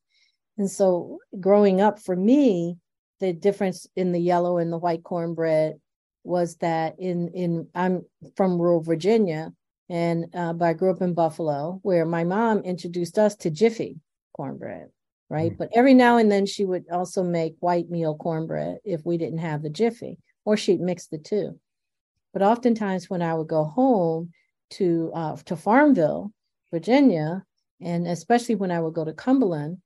[0.59, 2.77] And so, growing up for me,
[3.21, 5.77] the difference in the yellow and the white cornbread
[6.25, 8.05] was that in in I'm
[8.37, 9.53] from rural Virginia,
[9.89, 13.99] and uh, but I grew up in Buffalo, where my mom introduced us to Jiffy
[14.35, 14.89] cornbread
[15.33, 15.51] right?
[15.51, 15.59] Mm-hmm.
[15.59, 19.39] But every now and then she would also make white meal cornbread if we didn't
[19.39, 21.59] have the Jiffy, or she'd mix the two.
[22.35, 24.31] But oftentimes when I would go home
[24.73, 26.33] to uh, to Farmville,
[26.71, 27.45] Virginia,
[27.81, 29.79] and especially when I would go to Cumberland,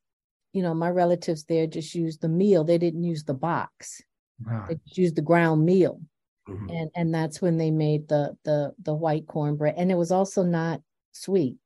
[0.52, 2.64] you know, my relatives there just used the meal.
[2.64, 4.02] They didn't use the box.
[4.44, 4.66] Wow.
[4.68, 6.00] They just used the ground meal.
[6.48, 6.70] Mm-hmm.
[6.70, 9.74] And and that's when they made the the the white cornbread.
[9.76, 10.80] And it was also not
[11.12, 11.56] sweet.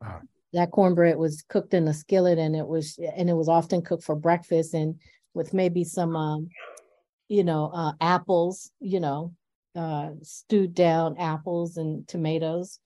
[0.00, 0.20] Wow
[0.54, 4.04] that cornbread was cooked in a skillet and it was and it was often cooked
[4.04, 4.94] for breakfast and
[5.34, 6.48] with maybe some um,
[7.28, 9.32] you know uh, apples you know
[9.76, 12.78] uh, stewed down apples and tomatoes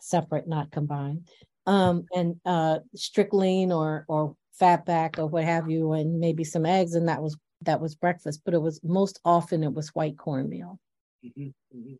[0.00, 1.28] separate not combined
[1.66, 6.94] um, and uh, streak-o-lean or or fatback or what have you and maybe some eggs
[6.94, 10.78] and that was that was breakfast but it was most often it was white cornmeal
[11.24, 11.48] mm-hmm.
[11.76, 11.94] mm-hmm.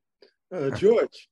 [0.52, 1.28] Uh, george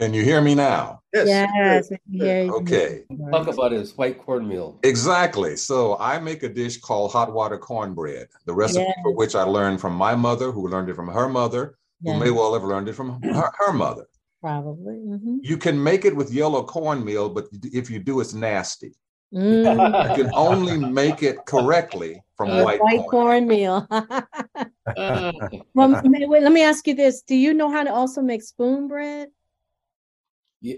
[0.00, 1.00] can you hear me now?
[1.12, 1.90] Yes.
[2.08, 3.04] yes okay.
[3.30, 4.80] Talk about his white cornmeal.
[4.82, 5.56] Exactly.
[5.56, 8.96] So I make a dish called hot water cornbread, the recipe yes.
[9.02, 12.14] for which I learned from my mother, who learned it from her mother, yes.
[12.14, 14.06] who may well have learned it from her, her mother.
[14.40, 14.94] Probably.
[14.94, 15.38] Mm-hmm.
[15.42, 18.94] You can make it with yellow cornmeal, but if you do, it's nasty.
[19.32, 20.10] Mm.
[20.10, 23.86] you can only make it correctly from uh, white, white cornmeal.
[23.90, 24.22] uh,
[25.74, 28.86] well, wait, let me ask you this: Do you know how to also make spoon
[28.86, 29.28] bread?
[30.64, 30.76] Yeah.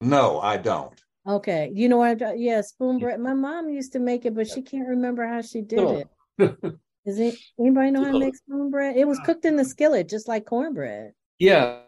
[0.00, 1.00] No, I don't.
[1.24, 1.70] Okay.
[1.72, 2.38] You know what?
[2.38, 3.20] Yeah, spoon bread.
[3.20, 6.02] My mom used to make it, but she can't remember how she did no.
[6.38, 6.60] it.
[7.06, 8.96] Does it, anybody know how to make spoon bread?
[8.96, 11.12] It was cooked in the skillet, just like cornbread.
[11.38, 11.78] Yeah.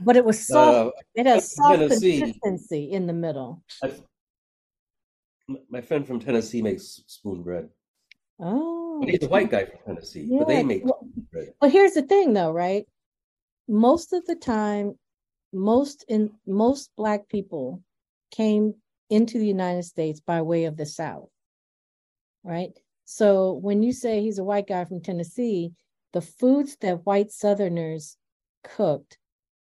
[0.00, 0.88] But it was soft.
[0.88, 3.62] Uh, it has soft Tennessee, consistency in the middle.
[3.82, 3.92] I,
[5.70, 7.70] my friend from Tennessee makes spoon bread.
[8.38, 9.00] Oh.
[9.00, 10.40] But he's a white guy from Tennessee, yeah.
[10.40, 11.00] but they make well,
[11.32, 11.54] bread.
[11.62, 12.86] Well, here's the thing though, right?
[13.66, 14.98] Most of the time,
[15.52, 17.82] most in most black people
[18.30, 18.74] came
[19.10, 21.30] into the United States by way of the South.
[22.44, 22.72] Right?
[23.04, 25.72] So when you say he's a white guy from Tennessee,
[26.12, 28.16] the foods that white Southerners
[28.64, 29.18] cooked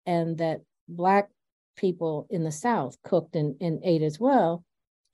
[0.05, 1.29] and that black
[1.75, 4.63] people in the South cooked and, and ate as well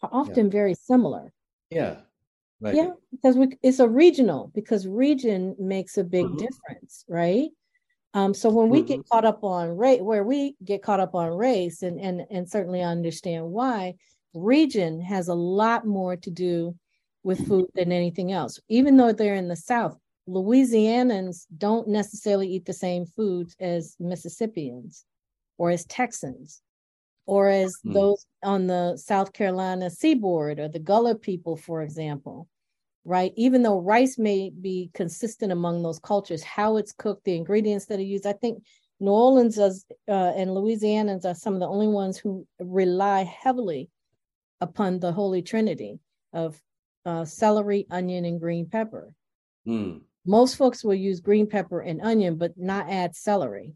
[0.01, 0.51] are often yeah.
[0.51, 1.33] very similar.
[1.69, 1.97] Yeah.
[2.59, 2.75] Right.
[2.75, 6.37] Yeah, because we, it's a regional because region makes a big mm-hmm.
[6.37, 7.49] difference, right?
[8.13, 8.87] Um, so when we mm-hmm.
[8.87, 12.49] get caught up on race, where we get caught up on race, and and and
[12.49, 13.95] certainly understand why,
[14.33, 16.75] region has a lot more to do
[17.23, 18.59] with food than anything else.
[18.67, 19.97] Even though they're in the South,
[20.27, 25.05] Louisianans don't necessarily eat the same foods as Mississippians,
[25.57, 26.61] or as Texans,
[27.25, 27.93] or as mm.
[27.93, 32.49] those on the South Carolina seaboard, or the Gullah people, for example
[33.03, 33.33] right?
[33.35, 37.99] Even though rice may be consistent among those cultures, how it's cooked, the ingredients that
[37.99, 38.25] are used.
[38.25, 38.63] I think
[38.99, 43.89] New Orleans does, uh, and Louisianans are some of the only ones who rely heavily
[44.59, 45.99] upon the Holy Trinity
[46.33, 46.61] of
[47.05, 49.11] uh, celery, onion, and green pepper.
[49.67, 50.01] Mm.
[50.25, 53.73] Most folks will use green pepper and onion, but not add celery.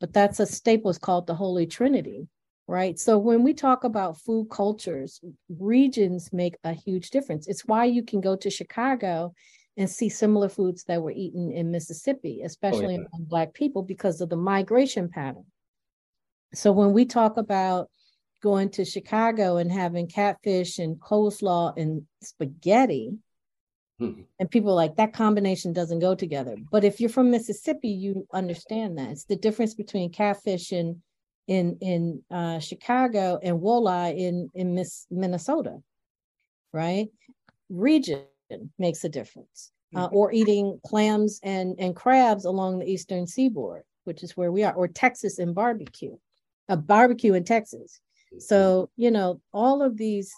[0.00, 0.90] But that's a staple.
[0.90, 2.26] It's called the Holy Trinity
[2.68, 2.98] right?
[2.98, 7.48] So when we talk about food cultures, regions make a huge difference.
[7.48, 9.32] It's why you can go to Chicago
[9.78, 13.06] and see similar foods that were eaten in Mississippi, especially oh, yeah.
[13.12, 15.46] among Black people, because of the migration pattern.
[16.52, 17.88] So when we talk about
[18.42, 23.12] going to Chicago and having catfish and coleslaw and spaghetti,
[24.00, 24.22] mm-hmm.
[24.38, 26.56] and people like that combination doesn't go together.
[26.70, 30.96] But if you're from Mississippi, you understand that it's the difference between catfish and
[31.48, 35.78] in in uh, Chicago and walleye in in Miss, Minnesota,
[36.72, 37.08] right?
[37.68, 38.22] Region
[38.78, 39.72] makes a difference.
[39.96, 40.16] Uh, mm-hmm.
[40.16, 44.74] or eating clams and and crabs along the eastern seaboard, which is where we are,
[44.74, 46.14] or Texas and barbecue,
[46.68, 47.98] a barbecue in Texas.
[48.38, 50.30] So you know all of these.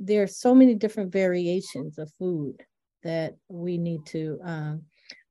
[0.00, 2.64] There are so many different variations of food
[3.04, 4.82] that we need to um,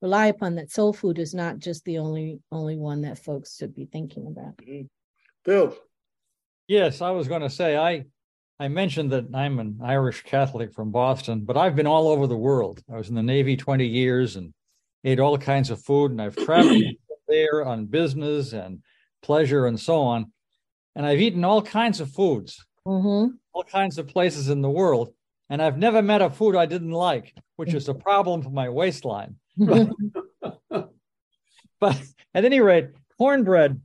[0.02, 0.56] rely upon.
[0.56, 4.28] That soul food is not just the only only one that folks should be thinking
[4.28, 4.58] about.
[5.46, 5.78] Bill.
[6.68, 8.06] Yes, I was going to say I
[8.60, 12.38] I mentioned that I'm an Irish Catholic from Boston, but I've been all over the
[12.38, 12.82] world.
[12.92, 14.54] I was in the Navy 20 years and
[15.04, 16.84] ate all kinds of food, and I've traveled
[17.28, 18.82] there on business and
[19.22, 20.32] pleasure and so on.
[20.96, 23.36] And I've eaten all kinds of foods, mm-hmm.
[23.52, 25.14] all kinds of places in the world.
[25.50, 28.70] And I've never met a food I didn't like, which is a problem for my
[28.70, 29.36] waistline.
[30.70, 30.92] But,
[31.80, 32.02] but
[32.34, 33.82] at any rate, cornbread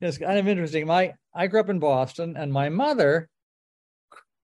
[0.00, 0.86] is kind of interesting.
[0.86, 3.28] My I grew up in Boston, and my mother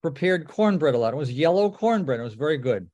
[0.03, 1.14] prepared cornbread a lot.
[1.14, 2.20] It was yellow cornbread.
[2.20, 2.88] It was very good.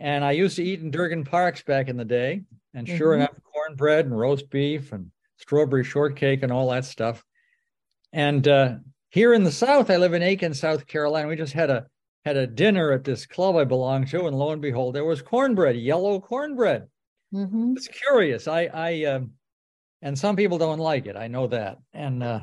[0.00, 2.42] And I used to eat in Durgin Parks back in the day.
[2.72, 3.22] And sure mm-hmm.
[3.22, 7.22] enough, cornbread and roast beef and strawberry shortcake and all that stuff.
[8.12, 8.76] And uh,
[9.10, 11.28] here in the South, I live in Aiken, South Carolina.
[11.28, 11.86] We just had a
[12.24, 15.20] had a dinner at this club I belong to, and lo and behold, there was
[15.20, 16.88] cornbread, yellow cornbread.
[17.34, 17.74] Mm-hmm.
[17.76, 18.48] It's curious.
[18.48, 19.32] I, I, um,
[20.04, 21.16] and some people don't like it.
[21.16, 21.78] I know that.
[21.94, 22.40] And uh,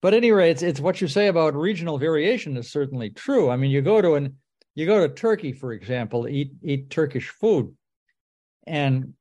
[0.00, 3.50] but anyway, it's it's what you say about regional variation is certainly true.
[3.50, 4.36] I mean, you go to an
[4.74, 7.74] you go to Turkey, for example, eat eat Turkish food,
[8.66, 9.12] and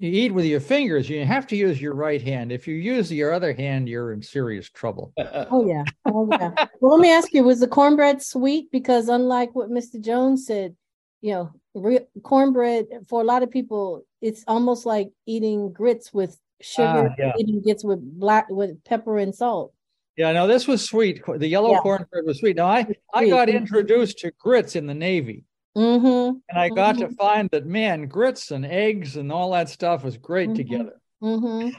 [0.00, 1.08] you eat with your fingers.
[1.08, 2.50] You have to use your right hand.
[2.50, 5.12] If you use your other hand, you're in serious trouble.
[5.16, 6.52] oh yeah, oh yeah.
[6.80, 8.72] well, let me ask you: Was the cornbread sweet?
[8.72, 10.00] Because unlike what Mr.
[10.00, 10.74] Jones said,
[11.20, 16.36] you know, re- cornbread for a lot of people, it's almost like eating grits with
[16.60, 17.32] sugar, uh, yeah.
[17.62, 19.72] grits with black with pepper and salt.
[20.16, 21.22] Yeah, no, this was sweet.
[21.26, 21.80] The yellow yeah.
[21.80, 22.56] cornbread was sweet.
[22.56, 25.44] Now, I, I got introduced to grits in the Navy.
[25.76, 26.38] Mm-hmm.
[26.48, 27.08] And I got mm-hmm.
[27.08, 30.56] to find that, man, grits and eggs and all that stuff was great mm-hmm.
[30.56, 31.00] together.
[31.22, 31.70] Mm-hmm.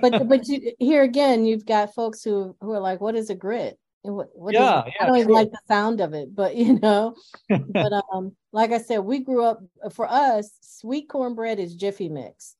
[0.00, 3.34] But but you, here again, you've got folks who who are like, "What is a
[3.34, 6.78] grit?" What, what yeah, yeah, I don't even like the sound of it, but you
[6.80, 7.14] know.
[7.48, 9.60] but um, like I said, we grew up.
[9.92, 12.55] For us, sweet cornbread is Jiffy Mix.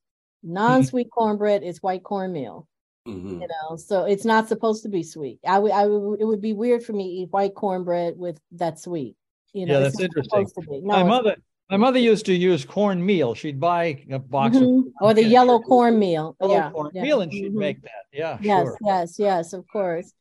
[0.47, 2.67] Non-sweet cornbread is white cornmeal.
[3.07, 3.41] Mm-hmm.
[3.41, 5.39] You know, so it's not supposed to be sweet.
[5.47, 8.37] I would, I would, it would be weird for me to eat white cornbread with
[8.53, 9.15] that sweet.
[9.53, 10.45] You know, yeah, that's interesting.
[10.85, 11.37] No, my mother,
[11.69, 13.33] my mother used to use cornmeal.
[13.33, 14.87] She'd buy a box mm-hmm.
[14.87, 16.35] of or the yellow cornmeal.
[16.41, 17.23] Yellow yeah, cornmeal, yeah.
[17.23, 17.59] and she'd mm-hmm.
[17.59, 18.05] make that.
[18.11, 18.77] Yeah, yes, sure.
[18.81, 20.11] yes, yes, of course.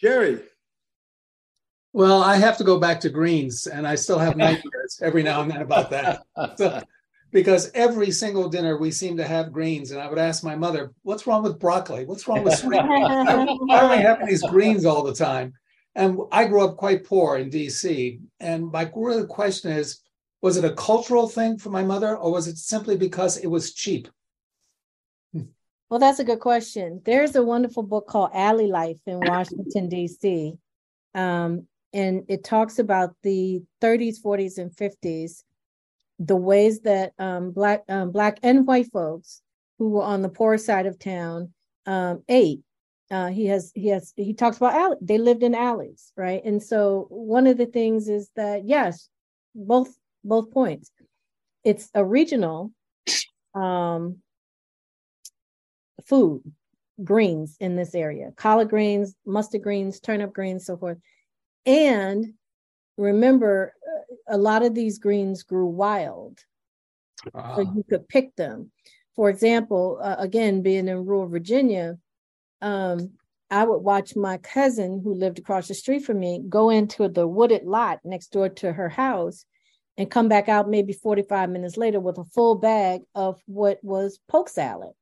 [0.00, 0.40] Jerry.
[1.92, 5.42] Well, I have to go back to greens, and I still have nightmares every now
[5.42, 6.24] and then about that.
[6.56, 6.82] So,
[7.34, 10.92] because every single dinner we seem to have greens, and I would ask my mother,
[11.02, 12.06] "What's wrong with broccoli?
[12.06, 12.80] What's wrong with sweet?
[12.80, 15.52] Why are we having these greens all the time?"
[15.96, 20.00] And I grew up quite poor in D.C., and my real question is:
[20.42, 23.74] Was it a cultural thing for my mother, or was it simply because it was
[23.74, 24.08] cheap?
[25.90, 27.02] Well, that's a good question.
[27.04, 30.56] There's a wonderful book called Alley Life in Washington, D.C.
[31.14, 35.42] Um, and it talks about the 30s, 40s, and 50s,
[36.18, 39.42] the ways that um, black um, black and white folks
[39.78, 41.52] who were on the poor side of town
[41.86, 42.60] um, ate.
[43.10, 44.96] Uh, he has he has he talks about alley.
[45.00, 46.42] They lived in alleys, right?
[46.44, 49.08] And so one of the things is that yes,
[49.54, 50.90] both both points.
[51.64, 52.72] It's a regional
[53.54, 54.18] um,
[56.06, 56.42] food
[57.02, 60.96] greens in this area collard greens mustard greens turnip greens so forth
[61.66, 62.34] and
[62.96, 63.74] remember,
[64.26, 66.38] a lot of these greens grew wild.
[67.56, 68.70] So you could pick them.
[69.16, 71.98] For example, uh, again, being in rural Virginia,
[72.60, 73.12] um,
[73.50, 77.26] I would watch my cousin who lived across the street from me go into the
[77.26, 79.44] wooded lot next door to her house
[79.96, 84.18] and come back out maybe 45 minutes later with a full bag of what was
[84.28, 84.92] poke salad.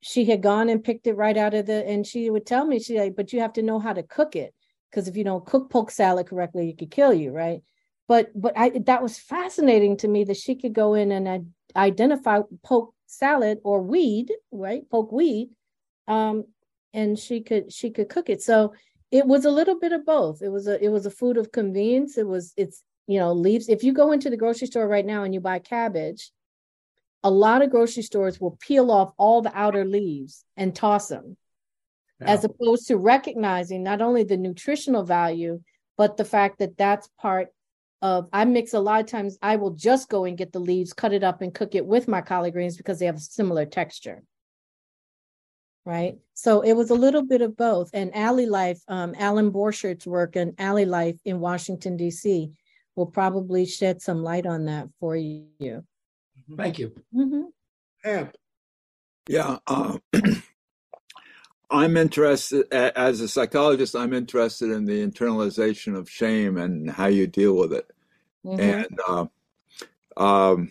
[0.00, 2.78] She had gone and picked it right out of the, and she would tell me,
[2.78, 4.54] she like, but you have to know how to cook it
[4.90, 7.60] because if you don't cook poke salad correctly, it could kill you, right?
[8.08, 12.40] But but I that was fascinating to me that she could go in and identify
[12.62, 14.88] poke salad or weed, right?
[14.90, 15.50] Poke weed,
[16.06, 16.44] um,
[16.94, 18.42] and she could she could cook it.
[18.42, 18.74] So
[19.10, 20.42] it was a little bit of both.
[20.42, 22.16] It was a it was a food of convenience.
[22.16, 23.68] It was it's you know leaves.
[23.68, 26.30] If you go into the grocery store right now and you buy cabbage,
[27.24, 31.36] a lot of grocery stores will peel off all the outer leaves and toss them
[32.20, 32.28] yeah.
[32.28, 35.60] as opposed to recognizing not only the nutritional value,
[35.96, 37.48] but the fact that that's part
[38.02, 40.92] of I mix a lot of times I will just go and get the leaves,
[40.92, 43.64] cut it up and cook it with my collard greens because they have a similar
[43.64, 44.22] texture.
[45.84, 46.18] Right.
[46.34, 47.90] So it was a little bit of both.
[47.94, 52.50] And Alley Life, um, Alan Borchert's work and Alley Life in Washington, D.C.
[52.96, 55.84] will probably shed some light on that for you.
[56.56, 56.92] Thank you.
[57.14, 57.42] Mm-hmm.
[59.28, 59.58] Yeah.
[59.66, 59.98] Uh,
[61.70, 67.26] I'm interested, as a psychologist, I'm interested in the internalization of shame and how you
[67.26, 67.90] deal with it.
[68.44, 68.60] Mm-hmm.
[68.60, 69.26] And uh,
[70.16, 70.70] um,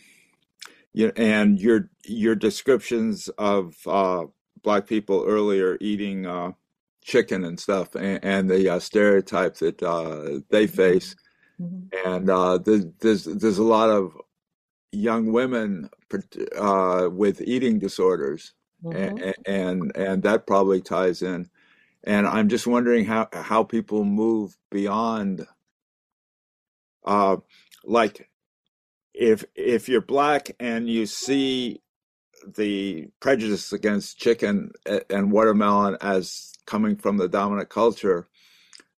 [0.93, 4.25] you, and your your descriptions of uh,
[4.63, 6.51] black people earlier eating uh,
[7.01, 10.75] chicken and stuff, and, and the uh, stereotype that uh, they mm-hmm.
[10.75, 11.15] face,
[11.59, 12.09] mm-hmm.
[12.09, 14.17] and uh, there's, there's there's a lot of
[14.93, 15.89] young women
[16.57, 18.53] uh, with eating disorders,
[18.85, 19.17] mm-hmm.
[19.17, 21.49] and, and and that probably ties in.
[22.03, 25.47] And I'm just wondering how how people move beyond,
[27.03, 27.37] uh,
[27.83, 28.29] like
[29.13, 31.81] if if you're black and you see
[32.55, 34.71] the prejudice against chicken
[35.09, 38.27] and watermelon as coming from the dominant culture,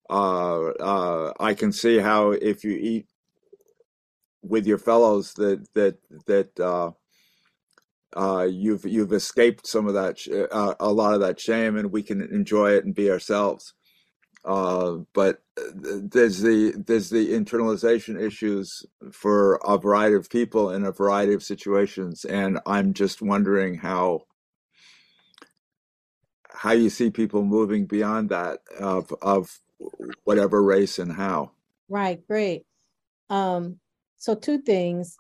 [0.10, 3.08] uh, uh, I can see how if you eat
[4.42, 6.92] with your fellows that that that uh,
[8.16, 10.18] uh, you've you've escaped some of that
[10.52, 13.74] uh, a lot of that shame, and we can enjoy it and be ourselves.
[14.46, 20.86] Uh, but uh, there's the there's the internalization issues for a variety of people in
[20.86, 24.22] a variety of situations, and I'm just wondering how
[26.50, 29.60] how you see people moving beyond that of of
[30.24, 31.52] whatever race and how.
[31.90, 32.66] Right, great.
[33.30, 33.80] Um,
[34.18, 35.18] so two things.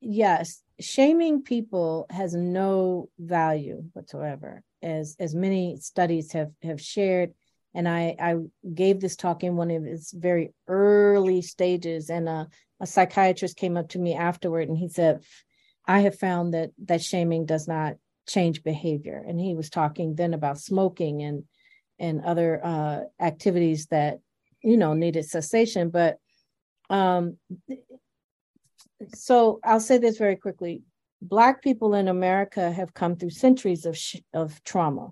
[0.00, 7.32] Yes, shaming people has no value whatsoever, as as many studies have have shared.
[7.74, 8.36] And I I
[8.74, 12.48] gave this talk in one of its very early stages, and a,
[12.80, 15.22] a psychiatrist came up to me afterward, and he said,
[15.86, 20.34] "I have found that that shaming does not change behavior." And he was talking then
[20.34, 21.44] about smoking and
[21.98, 24.18] and other uh, activities that
[24.62, 26.18] you know needed cessation, but
[26.88, 27.36] um,
[29.14, 30.82] so I'll say this very quickly.
[31.22, 35.10] Black people in America have come through centuries of, sh- of trauma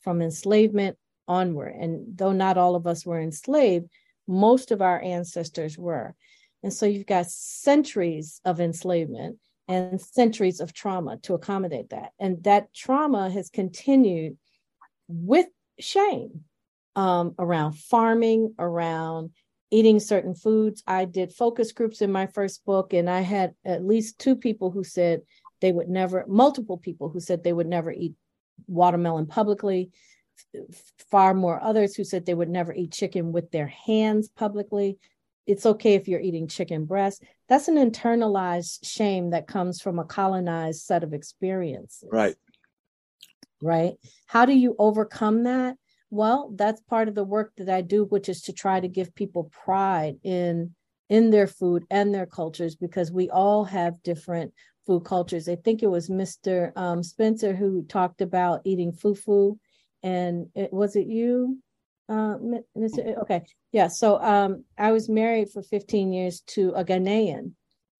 [0.00, 0.96] from enslavement
[1.28, 1.74] onward.
[1.78, 3.88] And though not all of us were enslaved,
[4.26, 6.14] most of our ancestors were.
[6.62, 12.12] And so you've got centuries of enslavement and centuries of trauma to accommodate that.
[12.18, 14.38] And that trauma has continued
[15.08, 15.46] with
[15.78, 16.44] shame
[16.96, 19.30] um, around farming, around
[19.74, 20.84] eating certain foods.
[20.86, 24.70] I did focus groups in my first book, and I had at least two people
[24.70, 25.22] who said
[25.60, 28.14] they would never, multiple people who said they would never eat
[28.68, 29.90] watermelon publicly,
[31.10, 34.96] far more others who said they would never eat chicken with their hands publicly.
[35.44, 37.24] It's okay if you're eating chicken breast.
[37.48, 42.08] That's an internalized shame that comes from a colonized set of experiences.
[42.12, 42.36] Right.
[43.60, 43.94] Right.
[44.26, 45.76] How do you overcome that?
[46.14, 49.16] Well, that's part of the work that I do, which is to try to give
[49.16, 50.72] people pride in
[51.08, 54.54] in their food and their cultures because we all have different
[54.86, 55.48] food cultures.
[55.48, 56.70] I think it was Mr.
[56.76, 59.58] Um, Spencer who talked about eating fufu,
[60.04, 61.58] and it, was it you,
[62.08, 62.36] uh,
[62.78, 63.18] Mr.
[63.22, 63.42] Okay,
[63.72, 63.88] yeah.
[63.88, 67.54] So um, I was married for 15 years to a Ghanaian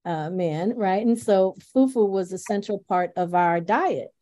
[0.05, 1.05] uh, man, right?
[1.05, 4.14] And so fufu was a central part of our diet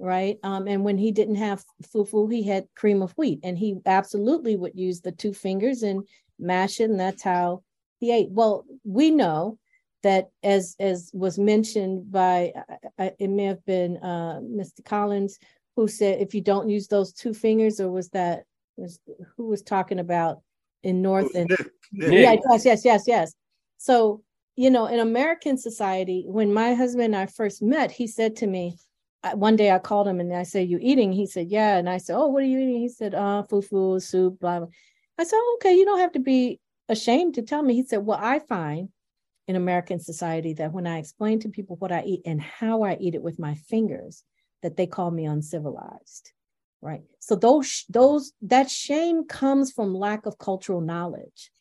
[0.00, 0.38] right?
[0.42, 4.56] Um, and when he didn't have fufu, he had cream of wheat, and he absolutely
[4.56, 6.06] would use the two fingers and
[6.38, 7.62] mash it, and that's how
[7.98, 8.30] he ate.
[8.30, 9.58] Well, we know
[10.02, 12.52] that as as was mentioned by
[12.98, 14.84] it may have been uh, Mr.
[14.84, 15.38] Collins
[15.76, 18.44] who said if you don't use those two fingers, or was that
[18.76, 18.98] was
[19.36, 20.40] who was talking about
[20.82, 21.50] in North and
[21.92, 23.34] yeah, yes, yes, yes, yes.
[23.76, 24.22] So
[24.56, 28.46] you know, in American society, when my husband and I first met, he said to
[28.46, 28.76] me,
[29.34, 31.98] one day I called him and I said, "You eating?" He said, "Yeah." And I
[31.98, 34.68] said, "Oh, what are you eating?" He said, "Uh, fufu, soup, blah blah."
[35.18, 38.06] I said, oh, "Okay, you don't have to be ashamed to tell me." He said,
[38.06, 38.90] "Well, I find
[39.48, 42.96] in American society that when I explain to people what I eat and how I
[43.00, 44.24] eat it with my fingers,
[44.62, 46.32] that they call me uncivilized."
[46.82, 47.04] Right.
[47.18, 51.52] So those those that shame comes from lack of cultural knowledge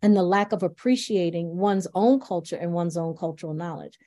[0.00, 3.98] and the lack of appreciating one's own culture and one's own cultural knowledge.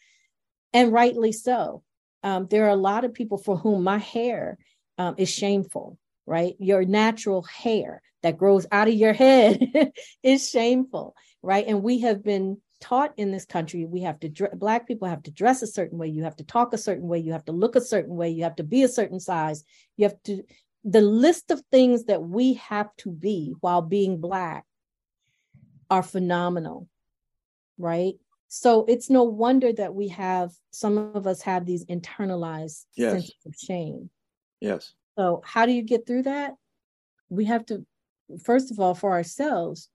[0.74, 1.84] And rightly so
[2.24, 4.57] um, there are a lot of people for whom my hair
[4.97, 6.55] um, is shameful, right?
[6.59, 9.91] Your natural hair that grows out of your head
[10.24, 11.65] is shameful, right?
[11.67, 15.32] And we have been taught in this country we have to black people have to
[15.32, 17.76] dress a certain way you have to talk a certain way you have to look
[17.76, 19.63] a certain way you have to be a certain size
[19.97, 20.41] you have to
[20.84, 24.65] the list of things that we have to be while being black
[25.91, 26.89] are phenomenal
[27.78, 28.15] right
[28.54, 33.14] so it's no wonder that we have some of us have these internalized yes.
[33.14, 34.10] senses of shame.
[34.60, 34.93] Yes.
[35.18, 36.56] So how do you get through that?
[37.30, 37.86] We have to,
[38.43, 39.88] first of all, for ourselves,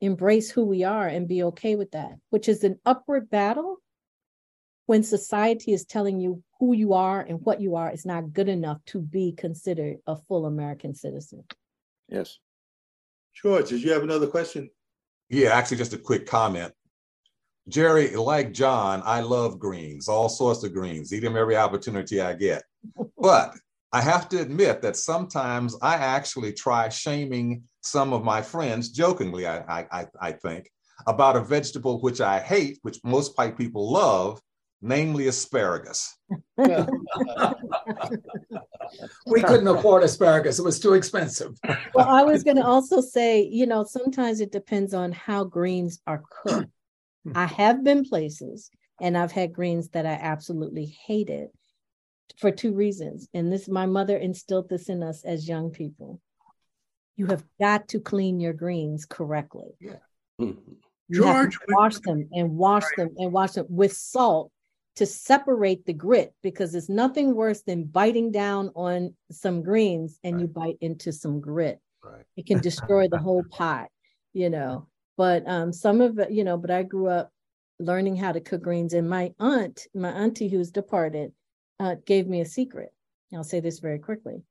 [0.00, 3.76] embrace who we are and be okay with that, which is an upward battle
[4.86, 8.48] when society is telling you who you are and what you are is not good
[8.48, 11.44] enough to be considered a full American citizen.
[12.08, 12.36] Yes.
[13.32, 14.70] George, did you have another question?
[15.28, 16.74] Yeah, actually, just a quick comment
[17.68, 22.34] Jerry, like John, I love greens, all sorts of greens, eat them every opportunity I
[22.34, 22.62] get.
[23.16, 23.54] But
[23.92, 29.46] I have to admit that sometimes I actually try shaming some of my friends, jokingly,
[29.46, 30.70] I, I, I think,
[31.06, 34.40] about a vegetable which I hate, which most white people love,
[34.82, 36.16] namely asparagus.
[36.58, 36.66] we
[39.42, 41.56] couldn't afford asparagus, it was too expensive.
[41.94, 46.00] well, I was going to also say, you know, sometimes it depends on how greens
[46.06, 46.68] are cooked.
[47.24, 47.32] Hmm.
[47.34, 48.70] I have been places
[49.00, 51.48] and I've had greens that I absolutely hated
[52.38, 53.28] for two reasons.
[53.34, 56.20] And this, my mother instilled this in us as young people.
[57.16, 59.76] You have got to clean your greens correctly.
[59.80, 59.96] Yeah.
[60.38, 60.52] Hmm.
[61.08, 64.50] You George, wash them and wash them and wash them with salt
[64.96, 70.36] to separate the grit because there's nothing worse than biting down on some greens and
[70.36, 70.42] right.
[70.42, 71.80] you bite into some grit.
[72.02, 72.24] Right.
[72.36, 73.88] It can destroy the whole pot,
[74.32, 74.86] you know.
[75.16, 77.30] But um, some of it, you know, but I grew up
[77.78, 81.32] learning how to cook greens, and my aunt, my auntie who's departed,
[81.80, 82.92] uh, gave me a secret.
[83.34, 84.42] I'll say this very quickly.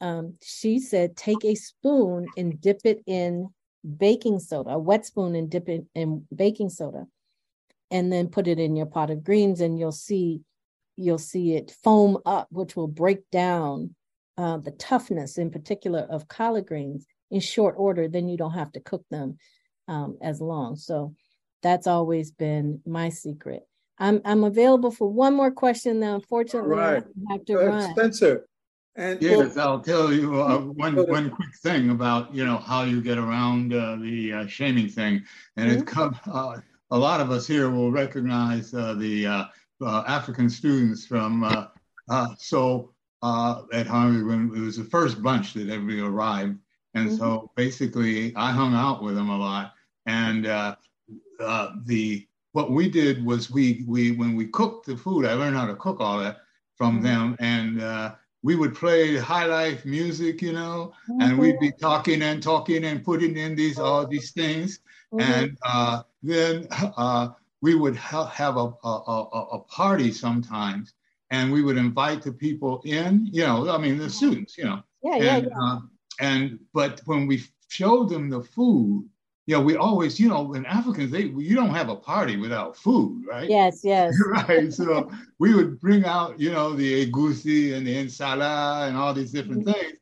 [0.00, 3.48] Um, she said, take a spoon and dip it in
[3.96, 7.06] baking soda, a wet spoon and dip it in baking soda,
[7.90, 10.42] and then put it in your pot of greens, and you'll see
[10.96, 13.94] you'll see it foam up, which will break down
[14.36, 18.08] uh, the toughness, in particular, of collard greens in short order.
[18.08, 19.38] Then you don't have to cook them
[19.88, 20.76] um, as long.
[20.76, 21.14] So
[21.62, 23.66] that's always been my secret.
[23.98, 26.00] I'm I'm available for one more question.
[26.00, 27.02] Now, unfortunately, right.
[27.28, 27.90] I have to run.
[27.92, 28.46] Spencer.
[28.98, 32.82] And yes, well, I'll tell you uh, one one quick thing about you know how
[32.82, 35.22] you get around uh, the uh, shaming thing,
[35.56, 35.80] and mm-hmm.
[35.80, 36.18] it come.
[36.26, 36.56] Uh,
[36.90, 39.44] a lot of us here will recognize uh, the uh,
[39.80, 41.68] African students from
[42.38, 42.92] so
[43.72, 46.58] at Harvard when it was the first bunch that ever arrived,
[46.94, 47.18] and mm-hmm.
[47.18, 49.74] so basically I hung out with them a lot,
[50.08, 50.44] and
[51.86, 55.66] the what we did was we we when we cooked the food, I learned how
[55.66, 56.38] to cook all that
[56.76, 57.04] from mm-hmm.
[57.04, 61.20] them, and uh, we would play high life music, you know, mm-hmm.
[61.20, 64.80] and we'd be talking and talking and putting in these all these things,
[65.12, 65.32] mm-hmm.
[65.32, 67.28] and uh, then uh,
[67.60, 70.94] we would ha- have a, a, a, a party sometimes,
[71.30, 74.82] and we would invite the people in, you know, I mean the students, you know,
[75.02, 75.62] yeah, and, yeah, yeah.
[75.62, 75.80] Uh,
[76.20, 79.08] and but when we showed them the food
[79.48, 82.76] you know, we always, you know, in Africans, they you don't have a party without
[82.76, 83.48] food, right?
[83.48, 84.14] Yes, yes.
[84.26, 84.70] right.
[84.70, 89.32] So we would bring out, you know, the egusi and the ensala and all these
[89.32, 89.72] different mm-hmm.
[89.72, 89.98] things,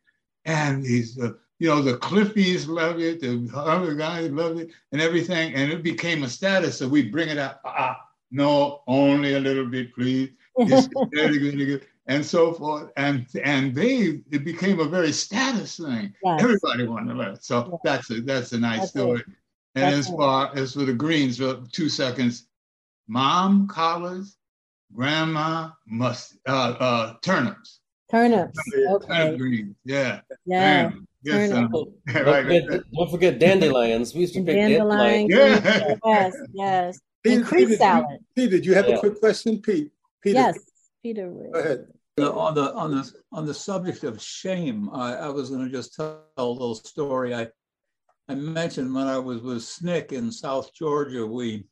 [0.47, 1.31] and these, uh,
[1.61, 5.85] you know, the Cliffies love it, the other guys love it, and everything, and it
[5.85, 6.77] became a status.
[6.79, 7.61] So we bring it out.
[7.65, 8.01] Ah,
[8.33, 10.31] no, only a little bit, please.
[10.59, 12.91] very good, very good and so forth.
[12.97, 16.15] And and they it became a very status thing.
[16.23, 16.43] Yes.
[16.43, 17.39] Everybody wanted to live.
[17.43, 17.81] So yes.
[17.85, 19.21] that's a that's a nice that's story.
[19.21, 19.27] It.
[19.75, 20.59] And that's as far it.
[20.59, 22.47] as for the greens, for two seconds,
[23.09, 24.37] mom collards,
[24.93, 27.81] grandma must uh uh turnips.
[28.11, 28.59] Turnips.
[28.89, 29.07] Okay.
[29.07, 29.77] Turnip greens.
[29.85, 30.21] Yeah.
[30.45, 30.91] Yeah.
[31.23, 34.15] Yes, um, don't, forget, don't forget dandelions.
[34.15, 35.29] We used to pick dandelions.
[35.29, 35.65] dandelions.
[35.65, 35.97] Yeah.
[36.05, 37.01] Yes, yes.
[37.25, 38.19] Pete, and Pete, salad.
[38.37, 38.95] Pete, did you have yeah.
[38.95, 39.91] a quick question, Pete?
[40.23, 40.39] Peter.
[40.39, 40.59] Yes,
[41.03, 41.29] Peter.
[41.29, 41.87] Go ahead.
[42.19, 45.95] On the on the on the subject of shame, I, I was going to just
[45.95, 47.35] tell a little story.
[47.35, 47.49] I
[48.29, 51.67] I mentioned when I was with SNCC in South Georgia, we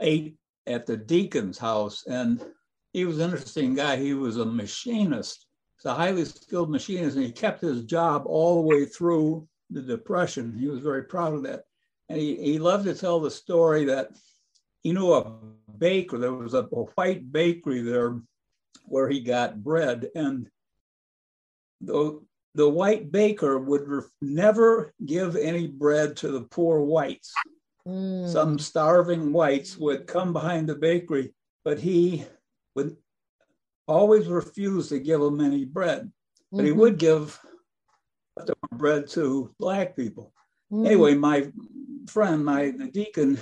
[0.00, 2.44] ate at the deacon's house, and
[2.92, 3.96] he was an interesting guy.
[3.96, 5.46] He was a machinist,
[5.78, 9.82] he's a highly skilled machinist, and he kept his job all the way through the
[9.82, 10.56] Depression.
[10.58, 11.64] He was very proud of that,
[12.10, 14.10] and he he loved to tell the story that
[14.82, 15.38] he knew a
[15.78, 16.18] baker.
[16.18, 18.20] There was a, a white bakery there
[18.86, 20.08] where he got bread.
[20.14, 20.48] And
[21.80, 22.20] the,
[22.54, 27.32] the white baker would ref- never give any bread to the poor whites.
[27.86, 28.28] Mm.
[28.28, 32.24] Some starving whites would come behind the bakery, but he
[32.74, 32.96] would
[33.86, 36.10] always refuse to give them any bread.
[36.50, 36.66] But mm-hmm.
[36.66, 37.38] he would give
[38.72, 40.32] bread to black people.
[40.72, 40.86] Mm.
[40.86, 41.50] Anyway, my
[42.08, 43.38] friend, my the deacon,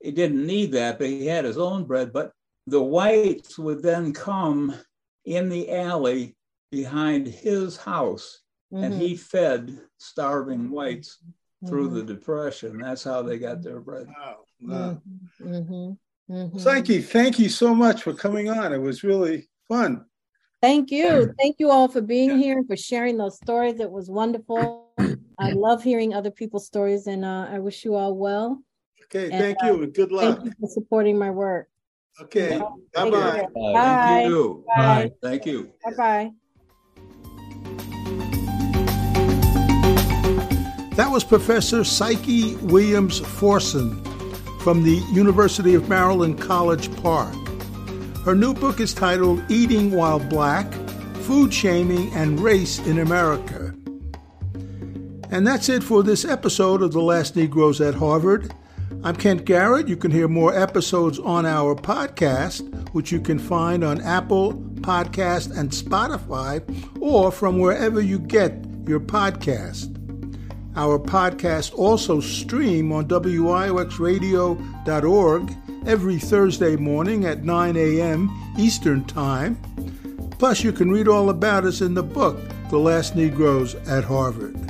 [0.00, 2.12] he didn't need that, but he had his own bread.
[2.12, 2.32] But
[2.70, 4.74] the whites would then come
[5.24, 6.36] in the alley
[6.70, 8.42] behind his house
[8.72, 8.84] mm-hmm.
[8.84, 11.68] and he fed starving whites mm-hmm.
[11.68, 12.78] through the depression.
[12.78, 14.06] That's how they got their bread.
[14.06, 15.02] Wow, wow.
[15.42, 16.32] Mm-hmm.
[16.32, 16.58] mm-hmm.
[16.58, 17.48] Psyche, thank you.
[17.48, 18.72] So much for coming on.
[18.72, 20.04] It was really fun.
[20.60, 21.32] Thank you.
[21.38, 22.36] Thank you all for being yeah.
[22.36, 23.78] here for sharing those stories.
[23.78, 24.90] It was wonderful.
[25.38, 28.60] I love hearing other people's stories and uh, i wish you all well.
[29.04, 31.68] Okay and, thank you and good luck thank you for supporting my work
[32.20, 32.60] Okay.
[32.94, 33.46] Bye bye.
[33.54, 33.72] Bye.
[33.74, 34.64] Thank you.
[34.76, 35.12] Bye.
[35.22, 35.72] Thank you.
[35.84, 36.30] Bye bye.
[40.96, 44.04] That was Professor Psyche Williams Forson.
[44.60, 47.34] from the University of Maryland College Park.
[48.24, 50.70] Her new book is titled Eating While Black
[51.22, 53.74] Food Shaming and Race in America.
[55.30, 58.52] And that's it for this episode of The Last Negroes at Harvard.
[59.04, 59.86] I'm Kent Garrett.
[59.86, 65.56] You can hear more episodes on our podcast, which you can find on Apple Podcast
[65.56, 66.60] and Spotify,
[67.00, 68.52] or from wherever you get
[68.86, 69.94] your podcast.
[70.74, 78.52] Our podcast also stream on WIOXradio.org every Thursday morning at 9 a.m.
[78.58, 79.56] Eastern Time.
[80.38, 82.36] Plus, you can read all about us in the book,
[82.70, 84.67] The Last Negroes at Harvard.